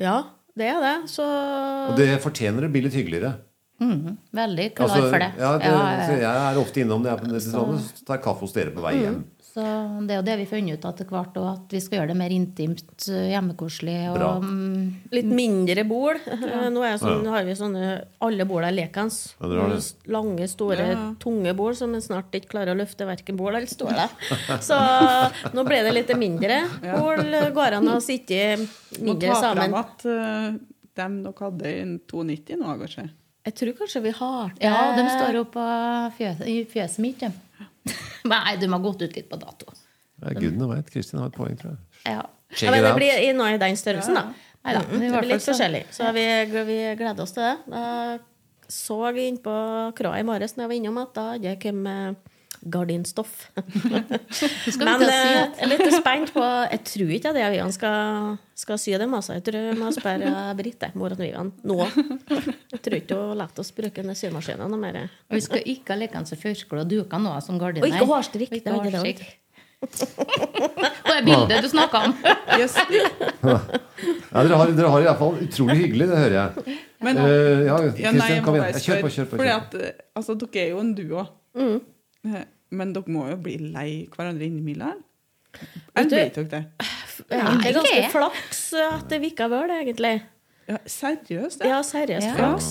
[0.00, 0.16] Ja,
[0.58, 0.94] det er det.
[1.10, 3.34] Så Og det fortjener å bli litt hyggeligere.
[3.78, 5.28] Veldig klar Altså, for det.
[5.38, 7.12] ja, det Ja, ja, jeg er ofte innom det.
[7.30, 9.20] Jeg tar kaffe hos dere på vei hjem.
[9.48, 9.62] Så
[10.04, 12.10] det er jo det vi har funnet ut etter hvert, òg, at vi skal gjøre
[12.12, 13.96] det mer intimt, eh, hjemmekoselig.
[14.12, 14.82] Og, mm,
[15.16, 16.20] litt mindre bord.
[16.74, 17.86] Nå er det sånn, har vi sånne
[18.22, 19.18] Alle bord er lekens.
[19.40, 19.68] Ja.
[20.12, 21.06] Lange, store, Ja.
[21.22, 23.54] tunge bol som en snart ikke klarer å løfte verken bol.
[23.54, 24.08] eller stole.
[24.68, 24.76] Så
[25.54, 27.24] nå ble det litt mindre bol.
[27.56, 28.58] Går an å sitte
[29.00, 29.78] Må mindre ta fram sammen.
[29.80, 30.06] at
[31.00, 33.08] uh, nok hadde en 290 nå, kanskje.
[33.48, 34.66] Jeg tror kanskje vi har det.
[34.66, 35.66] ja, de står jo på
[36.44, 37.22] i fjøset mitt.
[37.24, 37.32] Ja.
[38.32, 39.72] Nei, de har gått ut litt på dato.
[40.22, 40.90] Ja, Gudene veit.
[40.90, 41.80] Kristin har et poeng, tror jeg.
[42.14, 42.24] Ja.
[42.58, 42.96] Ja, men it det out.
[42.96, 44.24] blir i noe i den størrelsen, da.
[44.64, 45.84] Neida, Mm, men det blir litt forskjellig.
[45.94, 46.24] Så vi,
[46.66, 47.56] vi gleder oss til det.
[47.72, 47.84] Da
[48.68, 49.52] så vi inn på
[49.96, 52.34] Kråa i morges når jeg var innom at da hadde jeg kommet
[52.72, 53.48] gardinstoff.
[54.80, 58.80] Men vi eh, jeg er litt spent på Jeg tror ikke det Vivian skal, skal
[58.82, 59.16] sy dem.
[59.18, 59.38] Altså.
[59.38, 61.80] Jeg tror jeg må spørre Britt, mora til Vivian, nå.
[62.74, 65.02] Jeg tror ikke hun lar oss bruke den symaskinen noe mer.
[65.28, 67.86] Og vi skal ikke ha lekende førskole og duker nå som gardiner.
[67.86, 69.28] Og ikke hårstrikk, det er ikke det.
[69.78, 72.14] Og det bildet du snakka om.
[72.58, 72.74] Yes.
[74.32, 76.76] Ja, dere, har, dere har i hvert fall utrolig hyggelig, det hører jeg.
[77.06, 78.84] Men, uh, ja, ja, nei, jeg må kom bare igjen.
[78.84, 79.38] Kjør på, kjør på.
[79.38, 79.54] Kjør på.
[79.54, 81.24] at, eh, altså, dere er jo en duo.
[81.58, 81.78] Mm.
[82.70, 85.02] Eh, Men dere må jo bli lei hverandre innimellom?
[85.96, 86.64] Eller vet dere det?
[87.28, 90.12] Det er ganske flaks at det ikke vel, egentlig.
[90.68, 91.64] Ja, seriøst?
[91.66, 92.34] Ja, seriøst Ja.
[92.36, 92.68] flaks.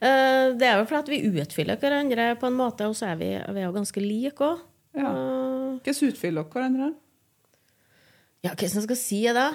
[0.00, 3.16] Eh, Det er jo fordi at vi utfyller hverandre på en måte, og så er
[3.16, 4.60] vi, vi er jo ganske like òg.
[4.94, 5.10] Ja.
[5.82, 6.94] Hvordan utfyller dere hverandre?
[8.44, 9.48] Ja, hva som skal si det?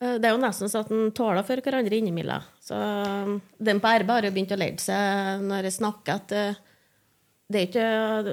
[0.00, 2.42] Eh, Det er jo nesten sånn at en tåler for hverandre innimellom.
[2.62, 6.32] Så eh, den på RB har jo begynt å leie seg når jeg snakker at
[6.32, 6.54] eh,
[7.52, 7.82] det er ikke,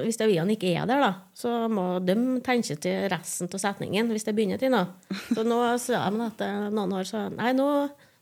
[0.08, 3.60] hvis det er Vian ikke er der, da, så må de tenke til resten av
[3.62, 4.88] setningen hvis det begynner til noe.
[5.28, 7.68] Så nå sa de at eh, noen år så Nei, nå,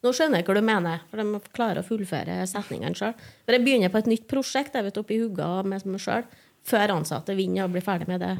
[0.04, 1.00] nå skjønner jeg hva du mener.
[1.08, 3.14] For de klarer å fullføre setningene sjøl.
[3.46, 6.28] For jeg begynner på et nytt prosjekt jeg vet, oppi hugga med meg sjøl,
[6.68, 8.34] før ansatte vinner og blir ferdig med det.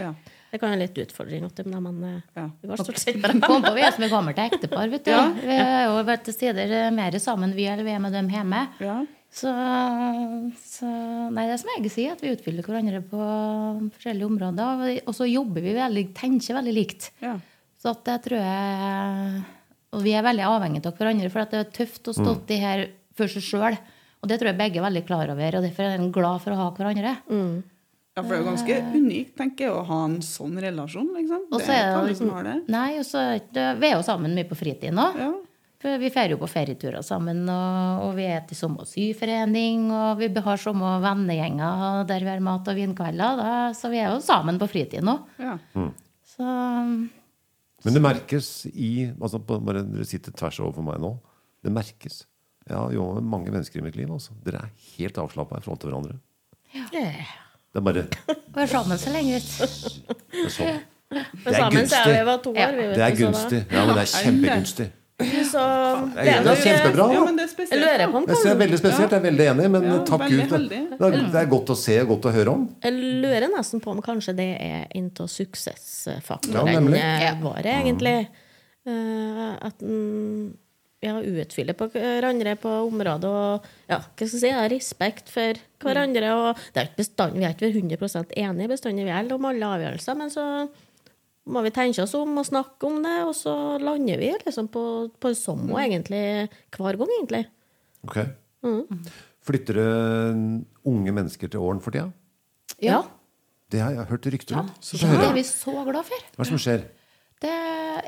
[0.00, 0.14] Ja.
[0.50, 2.48] Det kan være litt utfordring dem, men eh, Ja.
[2.62, 3.36] vi var stort sett bra.
[3.44, 4.88] Kom på vi er som et gammelt ektepar.
[4.90, 5.12] vet du.
[5.12, 5.28] Ja.
[5.36, 8.64] Vi har jo vært til steder mer sammen vi eller vi er med dem hjemme.
[8.80, 9.02] ja.
[9.30, 9.50] Så,
[10.58, 10.88] så
[11.30, 13.20] Nei, det er som jeg sier, at vi utfyller hverandre på
[13.94, 14.98] forskjellige områder.
[15.06, 17.12] Og så jobber vi veldig, tenker veldig likt.
[17.22, 17.36] ja.
[17.80, 19.44] Så at jeg tror jeg
[19.96, 22.58] Og vi er veldig avhengige av hverandre, for at det er tøft å stå i
[22.60, 22.82] her
[23.16, 23.78] for seg sjøl.
[24.20, 26.52] Og det tror jeg begge er veldig klar over, og derfor er jeg glad for
[26.54, 27.14] å ha hverandre.
[27.30, 31.08] Ja, for det er jo ganske unikt tenker jeg, å ha en sånn relasjon.
[31.16, 31.46] liksom.
[31.48, 32.56] Og Det så er er ikke alle som har det.
[32.68, 33.24] Nei, og så
[33.80, 35.18] Vi er jo sammen mye på fritiden òg.
[35.24, 35.30] Ja.
[35.80, 40.28] Vi drar jo på ferieturer sammen, og, og vi er til samme syforening, og vi
[40.44, 43.40] har samme vennegjenger der vi har mat og vinkvelder.
[43.76, 45.16] Så vi er jo sammen på fritiden nå.
[45.40, 45.56] Ja.
[45.72, 45.94] Mm.
[47.84, 51.14] Men det merkes i altså bare Dere sitter tvers overfor meg nå.
[51.64, 52.22] Det merkes.
[52.68, 54.10] Jeg har jo mange mennesker i mitt liv.
[54.12, 54.36] Altså.
[54.44, 56.18] Dere er helt avslappa i forhold til hverandre.
[56.76, 57.16] Ja.
[57.70, 58.04] Det er bare
[58.50, 60.14] vi er sammen så lenge, vet du.
[60.34, 60.80] det er sånn.
[61.10, 62.24] Det er sammen så er vi gunstig.
[62.26, 62.58] var to år.
[62.60, 62.70] Ja.
[62.70, 63.60] Vi, vet Det er gunstig.
[63.70, 64.86] Ja, men det er kjempegunstig.
[65.50, 65.62] Så
[66.14, 67.06] Det det er, det er kjempebra.
[67.14, 67.84] ja, men det er Jeg spesielt.
[67.84, 69.10] lurer på om Jeg er veldig spesielt.
[69.10, 70.54] Jeg er veldig enig, men Ja, takk Gud.
[70.54, 72.64] Det, det, er, det er godt å se og godt å høre om.
[72.84, 78.16] Jeg lurer nesten på om kanskje det er en suksessfaktoren Ja, eh, våre, egentlig.
[78.88, 80.54] Uh, at en
[81.00, 86.32] ja, utfyller på hverandre på området og ja, hva skal jeg si, respekt for hverandre.
[86.36, 90.18] Og det er ikke bestand, vi er ikke 100 enige bestandig er om alle avgjørelser,
[90.20, 90.44] men så
[91.48, 94.84] må vi tenke oss om og snakke om det, og så lander vi liksom på,
[95.20, 95.84] på sommer, mm.
[95.86, 96.22] egentlig
[96.76, 97.42] hver gang, egentlig.
[98.06, 98.18] Ok.
[99.46, 99.90] Flytter det
[100.90, 102.10] unge mennesker til åren for tida?
[102.84, 103.02] Ja.
[103.70, 104.70] Det har jeg hørt rykter om.
[104.82, 106.24] Så det er vi så glad for.
[106.34, 106.88] Hva er det som skjer?
[107.40, 107.52] Det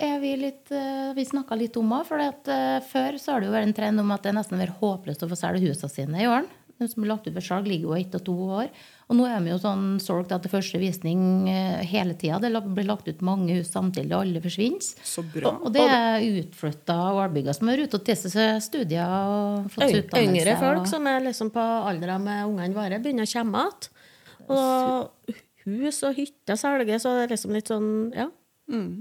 [0.05, 2.05] er vi litt eh, Vi snakka litt om òg.
[2.09, 4.61] For eh, før så har det jo vært en trend om at det er nesten
[4.61, 6.51] vært håpløst å få selge husene sine i åren.
[6.83, 8.69] De som er lagt ut for salg, ligger jo ett og to år.
[9.13, 12.39] Og nå er de jo sånn solgt etter første visning eh, hele tida.
[12.41, 14.87] Det blir lagt ut mange hus samtidig, og alle forsvinner.
[15.05, 15.53] Så bra.
[15.61, 19.99] Og det er utflytta ålbygger som er ute og testet seg studier og fått seg
[20.05, 20.31] utdannelse.
[20.33, 23.89] Yngre folk og- som er liksom på alder med ungene våre, begynner å komme igjen.
[24.49, 28.29] Og hus og hytter selges, så det er liksom litt sånn ja,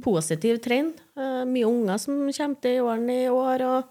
[0.04, 1.00] positiv trend.
[1.18, 3.84] Eh, mye unger som kommer til i årene i år, og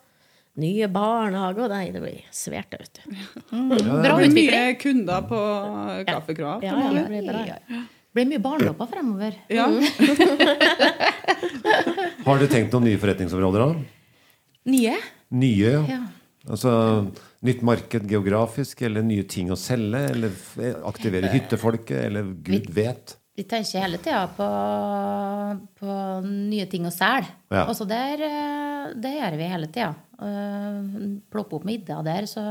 [0.61, 1.69] nye barnehager.
[1.73, 3.03] Nei, det blir svært, det, vet du.
[3.51, 4.51] Bra Det blir utvikling.
[4.51, 5.41] mye kunder på
[6.11, 6.59] kaffekroa.
[6.65, 7.43] Ja, ja, det blir bra.
[7.49, 7.83] Ja, ja.
[8.17, 9.33] blir mye barnelopper fremover.
[9.53, 9.67] Ja.
[12.27, 13.61] Har dere tenkt noen nye forretningsområder?
[13.65, 13.75] da?
[14.71, 14.97] Nye?
[15.41, 15.83] Nye, ja.
[15.89, 16.01] Ja.
[16.51, 16.73] Altså,
[17.45, 20.35] Nytt marked geografisk, eller nye ting å selge, eller
[20.89, 23.15] aktivere hyttefolket, eller gud vet.
[23.37, 24.49] Vi tenker hele tida på,
[25.81, 25.95] på
[26.27, 27.31] nye ting å selge.
[27.49, 27.63] Ja.
[27.65, 29.95] Og så der, eh, det gjør vi hele tida.
[30.21, 32.27] Ploppe opp middag der.
[32.31, 32.43] Så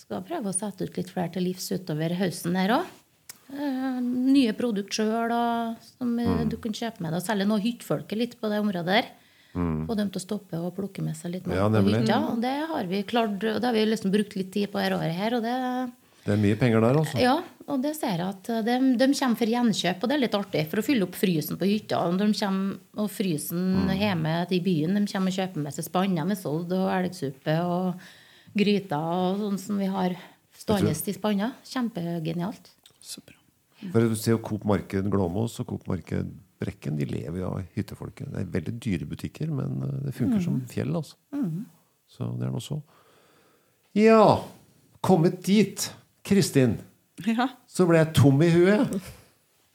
[0.00, 2.86] skal skal prøve å sette ut litt flere til livs utover høsten der òg.
[3.50, 5.32] Nye produkt sjøl
[5.98, 6.48] som eh, Mm.
[6.48, 7.22] du kan kjøpe med deg.
[7.26, 9.08] Selge noe hyttefolket litt på det området der.
[9.52, 11.58] Få dem til å stoppe og plukke med seg litt mat Mm.
[11.58, 12.18] Ja, på hytta.
[12.32, 14.94] Og det har vi klart, og det har vi liksom brukt litt tid på dette
[14.94, 15.34] året her.
[15.34, 17.20] Og det Det er mye penger der, altså.
[17.22, 17.36] ja,
[17.70, 20.64] og det ser jeg at de, de kommer for gjenkjøp, og det er litt artig.
[20.68, 22.00] For å fylle opp frysen på hytta.
[22.20, 26.40] De kommer, og frysen hjemme i byen, de kommer og kjøper med seg spanner med
[26.40, 28.04] sodd og elgsuppe og
[28.58, 30.16] gryter og sånn som vi har
[30.60, 31.52] stående i spanna.
[31.66, 32.72] Kjempegenialt.
[33.00, 33.38] Så bra.
[33.80, 37.62] For du ser jo Coop Marked Glåmos og Coop Marked Brekken de lever jo av
[37.72, 38.28] hyttefolket.
[38.34, 40.92] Det er veldig dyre butikker, men eh, det funker som fjell.
[40.92, 41.16] altså.
[42.10, 42.76] Så det er noe så.
[43.96, 44.42] Ja,
[45.00, 45.86] kommet dit,
[46.30, 46.76] Kristin,
[47.26, 47.48] Ja.
[47.68, 48.94] så ble jeg tom i huet.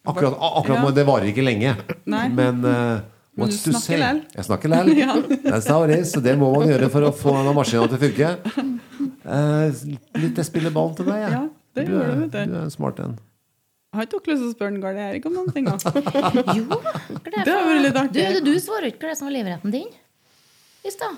[0.06, 0.90] Akkurat, akkurat Ja.
[0.96, 1.74] Det varer ikke lenge.
[2.06, 2.24] Nei.
[2.32, 3.00] Men uh,
[3.36, 3.98] Men what's du to snakker say?
[4.00, 4.20] lell.
[4.34, 4.90] Jeg snakker læl.
[5.02, 5.60] ja.
[6.08, 8.28] så det må man gjøre for å få denne maskinen til å funke.
[9.26, 9.68] Uh,
[10.22, 11.32] litt jeg spiller ball til deg, jeg.
[11.36, 11.42] Ja,
[11.76, 12.38] det du, er, du, du.
[12.38, 13.18] du er en smart en.
[13.96, 15.68] Har ikke dere lyst til å spørre en Garde Erik om noen ting?
[16.58, 16.80] Jo, hva
[17.16, 18.26] er Det har vært litt Du, artig.
[18.44, 19.88] du svarer ikke på det som var livretten din
[20.86, 21.16] i stad.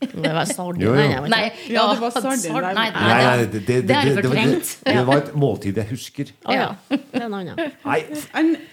[0.00, 0.80] Det var sardin.
[0.86, 0.98] Jo, jo.
[1.00, 1.40] nei, Nei.
[1.68, 2.54] Ja, det var sardin.
[2.56, 4.70] Nei, Nei, nei, det, det, det, det det, det, fortrengt.
[4.86, 6.26] det, det var et måltid jeg husker.
[6.48, 6.68] Å ja.
[6.88, 7.56] Det er en annen.
[7.84, 7.98] Nei,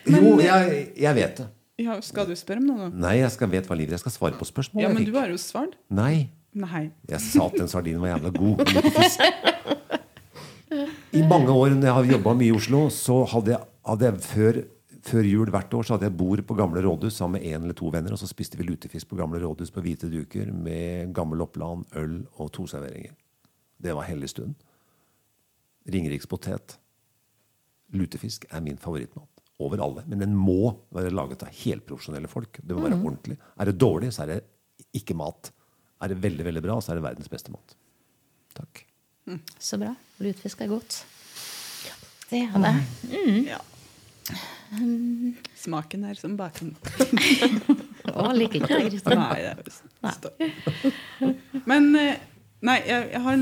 [0.07, 0.61] jo, jeg,
[1.03, 1.47] jeg vet det.
[1.83, 2.79] ja, skal du spørre om noe?
[2.87, 2.93] nå?
[3.03, 4.79] Nei, jeg skal vet hva livet Jeg skal svare på spørsmål.
[4.85, 5.73] Ja, men du har jo svart.
[5.93, 6.87] Nei, Nei.
[7.11, 8.57] jeg sa at den sardinen var jævla god.
[11.17, 14.23] I mange år når jeg har jobba mye i Oslo, så hadde jeg, hadde jeg
[14.27, 14.59] før,
[15.07, 17.77] før jul hvert år så hadde jeg bord på gamle rådhus sammen med en eller
[17.77, 18.13] to venner.
[18.15, 22.19] Og så spiste vi lutefisk på gamle rådhus på hvite duker med gammel Oppland, øl
[22.37, 23.15] og toserveringer.
[23.83, 24.55] Det var hellig stund.
[25.87, 26.77] Ringerikspotet.
[27.95, 29.29] Lutefisk er min favorittmat.
[29.63, 30.03] Over alle.
[30.05, 32.59] Men den må være laget av helprofesjonelle folk.
[32.61, 33.39] Det må være ordentlig.
[33.57, 34.41] Er det dårlig, så er det
[34.97, 35.51] ikke mat.
[36.03, 37.73] Er det veldig veldig bra, så er det verdens beste mat.
[38.57, 38.83] Takk.
[39.59, 39.95] Så bra.
[40.21, 40.99] Lutefisk er godt.
[42.29, 42.75] Det er det.
[43.47, 43.63] Ja.
[45.57, 46.73] Smaken er som baken.
[48.11, 49.21] Å, liker ikke det, Kristin.
[49.21, 49.37] Nei,
[50.23, 51.37] det er.
[51.69, 52.17] Men eh,
[52.65, 53.35] Nei, jeg, jeg har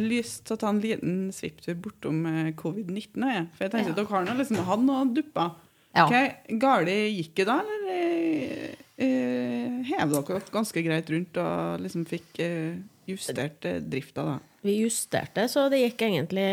[0.00, 3.26] lyst til å ta en liten svipptur bortom eh, covid-19.
[3.52, 3.96] For jeg tenkte Ja.
[3.98, 5.50] dere har nå liksom hatt noen dupper.
[5.96, 6.06] Ja.
[6.06, 12.06] Okay, Gale gikk det da, eller eh, eh, hev dere ganske greit rundt og liksom
[12.08, 14.38] fikk eh, justert eh, drifta da?
[14.64, 16.48] Vi justerte, så det gikk egentlig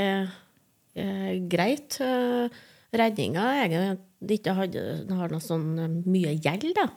[0.99, 2.01] eh, greit.
[2.03, 2.51] Eh,
[2.93, 4.83] redninga er egentlig at de ikke hadde,
[5.17, 6.89] har noe sånn eh, mye gjeld, da.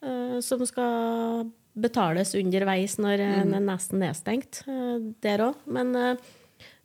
[0.00, 1.50] Eh, som skal
[1.80, 4.62] betales underveis når eh, en er nesten nedstengt.
[4.66, 5.64] Eh, der òg.
[5.70, 5.92] Men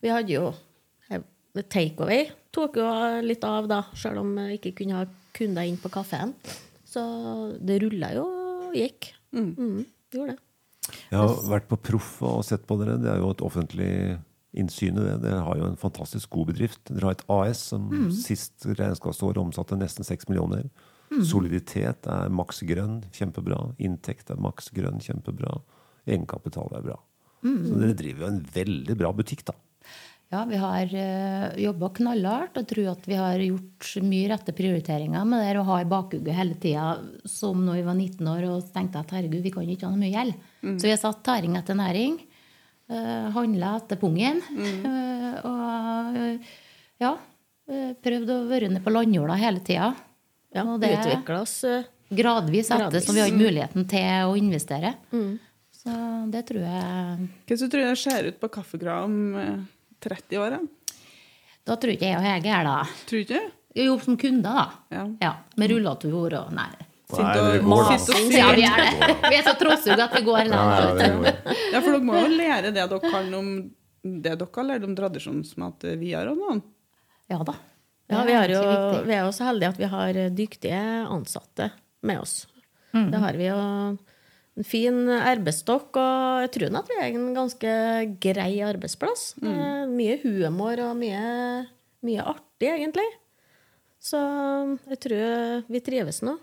[0.04, 0.50] vi hadde jo
[1.72, 2.28] takeaway.
[2.56, 2.88] Tok jo
[3.24, 5.06] litt av, da, sjøl om jeg ikke kunne ha
[5.36, 6.34] kunder inn på kafeen.
[6.88, 7.04] Så
[7.64, 9.14] det rulla jo og gikk.
[9.36, 10.42] Mm, gjorde det.
[11.10, 13.00] Jeg har vært på Proff og sett på dere.
[13.02, 13.94] Det er jo et offentlig
[14.58, 15.16] innsyn i det.
[15.26, 16.82] Dere har jo en fantastisk god bedrift.
[16.90, 20.70] Dere har et AS som sist regnskapsår omsatte nesten 6 millioner.
[21.24, 23.60] Soliditet er maks grønn, kjempebra.
[23.84, 25.60] Inntekt er maks grønn, kjempebra.
[26.06, 26.98] Egenkapital er bra.
[27.46, 29.56] Så dere driver jo en veldig bra butikk, da.
[30.34, 35.28] Ja, vi har uh, jobba knallhardt og tror at vi har gjort mye rette prioriteringer
[35.30, 36.96] med det å ha i bakhugget hele tida,
[37.30, 40.02] som når vi var 19 år og tenkte at herregud, vi kan ikke ha noe
[40.02, 40.40] mye gjeld.
[40.66, 42.18] Så vi har satt tæring etter næring.
[42.90, 44.42] Uh, Handla etter pungen.
[44.86, 46.52] eh, og eh,
[47.02, 47.16] ja,
[47.68, 49.88] eh, prøvd å være nede på landjorda hele tida.
[50.54, 51.64] Ja, Og det- Utvikla oss.
[51.66, 51.84] eh,
[52.14, 53.06] Gradvis etter Gradvis.
[53.08, 54.94] som vi hadde muligheten til å investere.
[55.74, 55.96] Så
[56.32, 59.58] det tror jeg Hva tror du det ser ut på kaffegrad om eh,
[60.06, 60.50] 30 år?
[60.60, 60.60] da?
[61.66, 62.78] Da tror ikke jeg og Hege er da.
[63.10, 63.42] Tror ikke?
[63.76, 64.70] Jo, som kunder, da.
[64.94, 65.08] Ja.
[65.26, 66.70] Ja, Med rullator og Nei.
[67.14, 68.20] Nei, og- går, da.
[68.34, 69.18] Ja, vi er det.
[69.30, 70.62] Vi er så trossug at vi går Ja,
[70.98, 71.28] ja, går.
[71.74, 73.52] Ja, for dere må jo lære det dere kan om
[74.06, 76.32] det dere har lært om tradisjonsmat videre.
[76.34, 76.64] og noen.
[77.30, 77.54] Ja da.
[78.10, 81.72] Ja, vi, er har jo, vi er jo så heldige at vi har dyktige ansatte
[82.06, 82.36] med oss.
[82.94, 83.56] Det har vi jo
[84.56, 87.72] en fin arbeidsstokk, og jeg tror at vi er en ganske
[88.24, 89.34] grei arbeidsplass.
[89.42, 89.92] Mm.
[89.98, 91.66] Mye humor og mye,
[92.06, 93.08] mye artig, egentlig.
[94.00, 94.22] Så
[94.94, 96.38] jeg tror vi trives nå.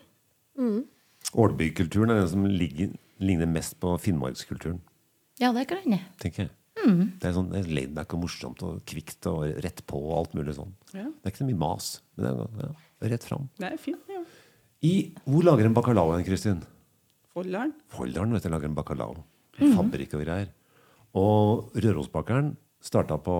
[1.32, 2.92] Ålbykulturen er den som ligger,
[3.22, 4.80] ligner mest på finnmarkskulturen,
[5.40, 5.98] Ja, det kan hende.
[6.20, 6.50] tenker jeg.
[6.82, 7.18] Mm.
[7.20, 10.54] Det er sånn er laidback og morsomt og kvikt og rett på og alt mulig
[10.56, 10.72] sånn.
[10.94, 11.04] Ja.
[11.04, 11.88] Det er ikke så mye mas.
[12.16, 12.70] Men det er ja,
[13.12, 13.48] rett fram.
[13.60, 14.02] Det er fint.
[14.10, 14.22] ja.
[14.82, 14.92] I,
[15.28, 16.62] hvor lager en bacalao hen, Kristin?
[17.32, 17.72] Folldalen.
[17.94, 19.20] Folldalen vet du, lager en bacalao.
[19.60, 20.48] Fabrikk og greier.
[21.14, 23.36] Og Rørosbakeren starta på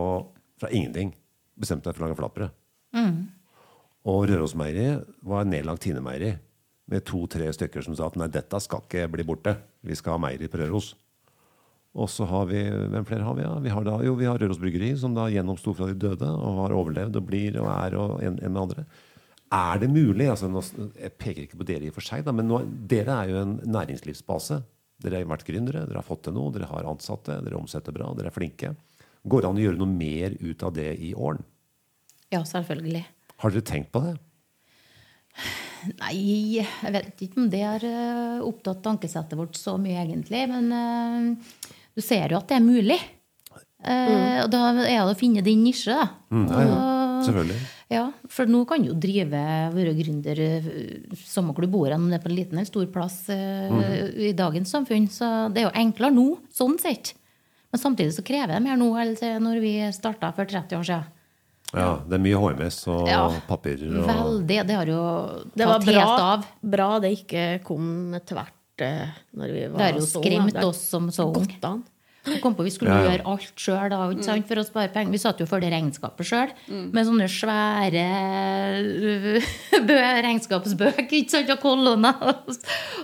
[0.60, 1.10] fra ingenting.
[1.58, 2.54] Bestemte seg for å lage flatbrød.
[4.12, 6.32] Og Rørosmeieriet var nedlagt Tine-meieri
[6.90, 9.54] med to-tre stykker som sa at nei, dette skal ikke bli borte.
[9.86, 10.92] Vi skal ha meieri i Røros.
[11.92, 13.44] Og så har vi Hvem flere har vi?
[13.44, 13.54] Ja?
[13.60, 16.60] Vi har da, jo, vi har Røros Bryggeri, som da gjennomsto fra de døde og
[16.62, 18.86] har overlevd og blir og er og en, en andre.
[19.52, 20.62] Er det mulig altså nå,
[20.96, 23.42] Jeg peker ikke på dere i og for seg, da, men nå, dere er jo
[23.42, 24.62] en næringslivsbase.
[25.02, 28.08] Dere har vært gründere, dere har fått til noe, dere har ansatte, dere omsetter bra,
[28.16, 28.72] dere er flinke.
[29.28, 31.44] Går det an å gjøre noe mer ut av det i åren?
[32.32, 33.04] Ja, selvfølgelig.
[33.42, 34.16] Har dere tenkt på det?
[35.98, 40.44] Nei, jeg vet ikke om det har eh, opptatt tankesettet vårt så mye, egentlig.
[40.50, 42.98] Men uh, du ser jo at det er mulig.
[43.82, 46.08] Eh, Og da er det å finne din nisje, da.
[46.30, 46.82] Mm, ja, ja.
[47.22, 47.62] Selvfølgelig.
[47.92, 49.40] Ja, for nå kan du jo drive,
[49.74, 50.38] være gründer
[51.12, 53.74] som samme hvor du bor, om det er på en liten eller stor plass eh,
[54.28, 55.10] i dagens samfunn.
[55.12, 57.12] Så det er jo enklere nå, sånn sett.
[57.72, 61.18] Men samtidig så krever det mer nå enn når vi starta for 30 år siden.
[61.72, 64.58] Ja, det er mye HMS og Ja, papirer og Veldig.
[64.68, 65.02] Det har jo
[65.54, 66.44] Det tatt bra, helt av.
[66.74, 67.86] bra det ikke kom
[68.28, 69.08] tvert eh,
[69.38, 71.46] når vi var Det har jo så skremt oss som så unge.
[71.46, 71.82] Gått an.
[72.24, 73.10] Vi kom på vi skulle Ja, ja.
[73.16, 75.10] gjøre alt sjøl for å spare penger.
[75.10, 78.04] Vi satt jo for det regnskapet sjøl med sånne svære
[79.88, 79.96] bø,
[80.26, 82.52] regnskapsbøker og kolonner og,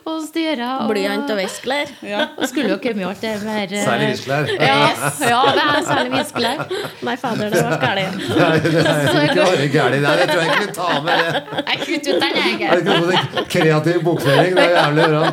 [0.06, 0.62] og styrer.
[0.84, 1.90] Og, Blyant og viskler.
[2.38, 4.44] og skulle jo kommet alt det mer eh, Særlig viskelær.
[4.68, 4.76] Ja,
[5.28, 6.62] ja, det er særlig viskelær.
[7.08, 8.22] Nei, fader, det var galt.
[8.38, 8.86] Nei, det er
[9.34, 10.02] bare gærent.
[10.04, 11.42] Nei, det tror jeg ikke ta med det.
[11.58, 12.54] Jeg kutter ut den, Er jeg.
[12.54, 14.52] ikke noe sånn kreativ bokføring?
[14.54, 15.24] Det er jævlig bra.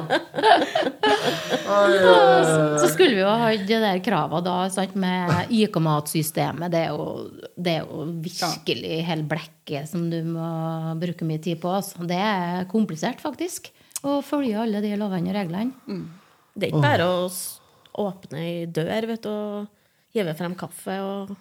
[1.76, 2.80] Ai, oi.
[2.82, 6.72] Så skulle vi jo ha de der kravene da, sant, med IK-matsystemet.
[6.74, 10.50] Det, er jo- det er jo virkelig hele blekket som du må
[11.02, 11.72] bruke mye tid på.
[11.78, 12.06] Altså.
[12.08, 13.70] Det er komplisert, faktisk.
[14.06, 15.74] Å følge alle de lovene og reglene.
[16.56, 17.30] Det er ikke bare å
[18.06, 19.68] åpne ei dør vet du, og
[20.16, 21.36] hive frem kaffe og.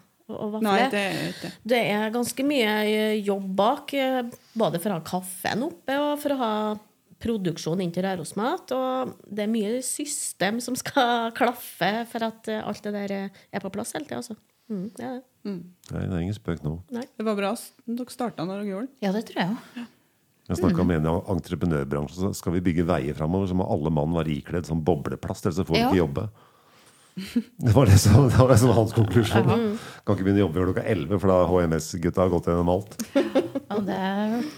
[0.65, 1.53] Nei, det er ikke det.
[1.69, 4.23] Det er ganske mye eh, jobb bak, eh,
[4.57, 6.53] både for å ha kaffen oppe og for å ha
[7.25, 8.75] produksjon inn til Rørosmat.
[8.77, 13.43] Og det er mye system som skal klaffe for at eh, alt det der eh,
[13.51, 14.21] er på plass hele tida.
[14.23, 14.37] Altså.
[14.71, 15.25] Mm, det er det.
[15.45, 16.79] Nei, det er ingen spøk nå.
[16.97, 17.03] Nei.
[17.19, 17.51] Det var bra
[17.85, 18.97] dere starta når dere gjorde det.
[19.05, 19.91] Ja, det tror jeg òg.
[20.45, 22.21] Jeg snakka med en i entreprenørbransjen.
[22.21, 25.57] Så skal vi bygge veier framover, så må alle mann være ikledd sånn bobleplast, ellers
[25.61, 25.89] så får vi Ja.
[25.93, 26.25] ikke jobbe.
[27.65, 29.47] Det var det som, det var det som var hans konklusjon.
[29.49, 29.57] da.
[30.05, 32.97] Kan ikke begynne å jobbe før klokka 11, for da har HMS-gutta gått gjennom alt.
[33.15, 34.01] Ja, det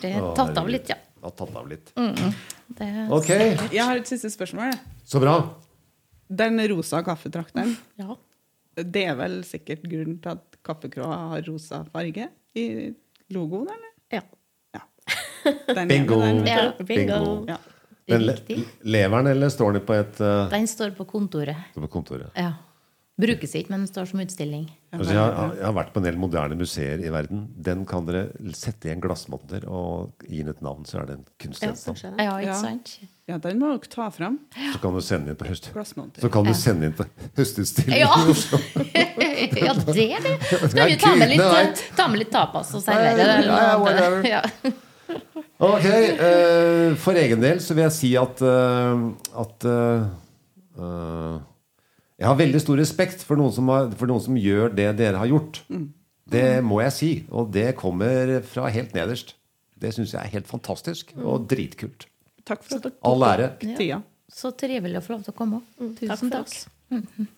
[0.01, 0.99] ble tatt av litt, ja.
[1.27, 1.89] Ja, tatt av litt.
[1.97, 3.29] Det, Ok,
[3.75, 4.77] Jeg har et siste spørsmål.
[5.05, 5.33] så bra.
[6.31, 8.15] Den rosa kaffetrakteren, Ja.
[8.77, 12.95] det er vel sikkert grunnen til at kaffekroa har rosa farge i
[13.31, 13.93] logoen, eller?
[14.13, 14.23] ja.
[14.75, 14.83] Ja.
[15.75, 16.21] Den Bingo.
[16.21, 16.45] den.
[16.47, 16.73] Ja.
[16.85, 17.45] Bingo.
[17.49, 17.57] Ja.
[18.09, 18.35] Men le
[18.85, 21.57] lever den, eller står den på et uh, Den står på kontoret.
[21.75, 22.31] på kontoret?
[22.39, 22.53] Ja.
[23.17, 24.67] Brukes ikke, men den står som utstilling.
[24.93, 27.47] Altså, jeg, har, jeg har vært på en del moderne museer i verden.
[27.65, 31.15] Den kan dere sette i en glassmonter og gi den et navn, så er det
[31.17, 32.03] en kunstgjenstand.
[32.21, 32.27] Ja.
[32.27, 32.75] Ja, Ja.
[33.33, 34.37] ja, den må dere ta fram.
[34.53, 35.71] så kan du sende inn på høst.
[36.21, 37.09] Så kan du sende inn på
[37.41, 38.13] høstutstilling Ja.
[38.21, 38.61] i Oslo.
[38.77, 40.37] ja, det er det.
[40.77, 43.49] Er vi ta med, litt, ta med litt tapas og servere det.
[43.49, 44.29] ja, ja, whatever.
[44.29, 44.45] Ja.
[45.57, 45.85] Ok,
[46.21, 49.09] Uh, For egen del så vil jeg si at, uh,
[49.41, 51.37] at eh,
[52.17, 55.21] Jeg har veldig stor respekt for noen, som har, for noen som gjør det dere
[55.21, 55.61] har gjort.
[56.27, 57.11] Det må jeg si.
[57.29, 59.35] Og det kommer fra helt nederst.
[59.77, 62.09] Det syns jeg er helt fantastisk og dritkult.
[62.49, 63.51] Takk for at dere All ære.
[63.85, 64.01] Ja.
[64.33, 65.61] Så trivelig å få lov til å komme.
[66.01, 66.57] Tusen takk.
[66.91, 67.33] takk.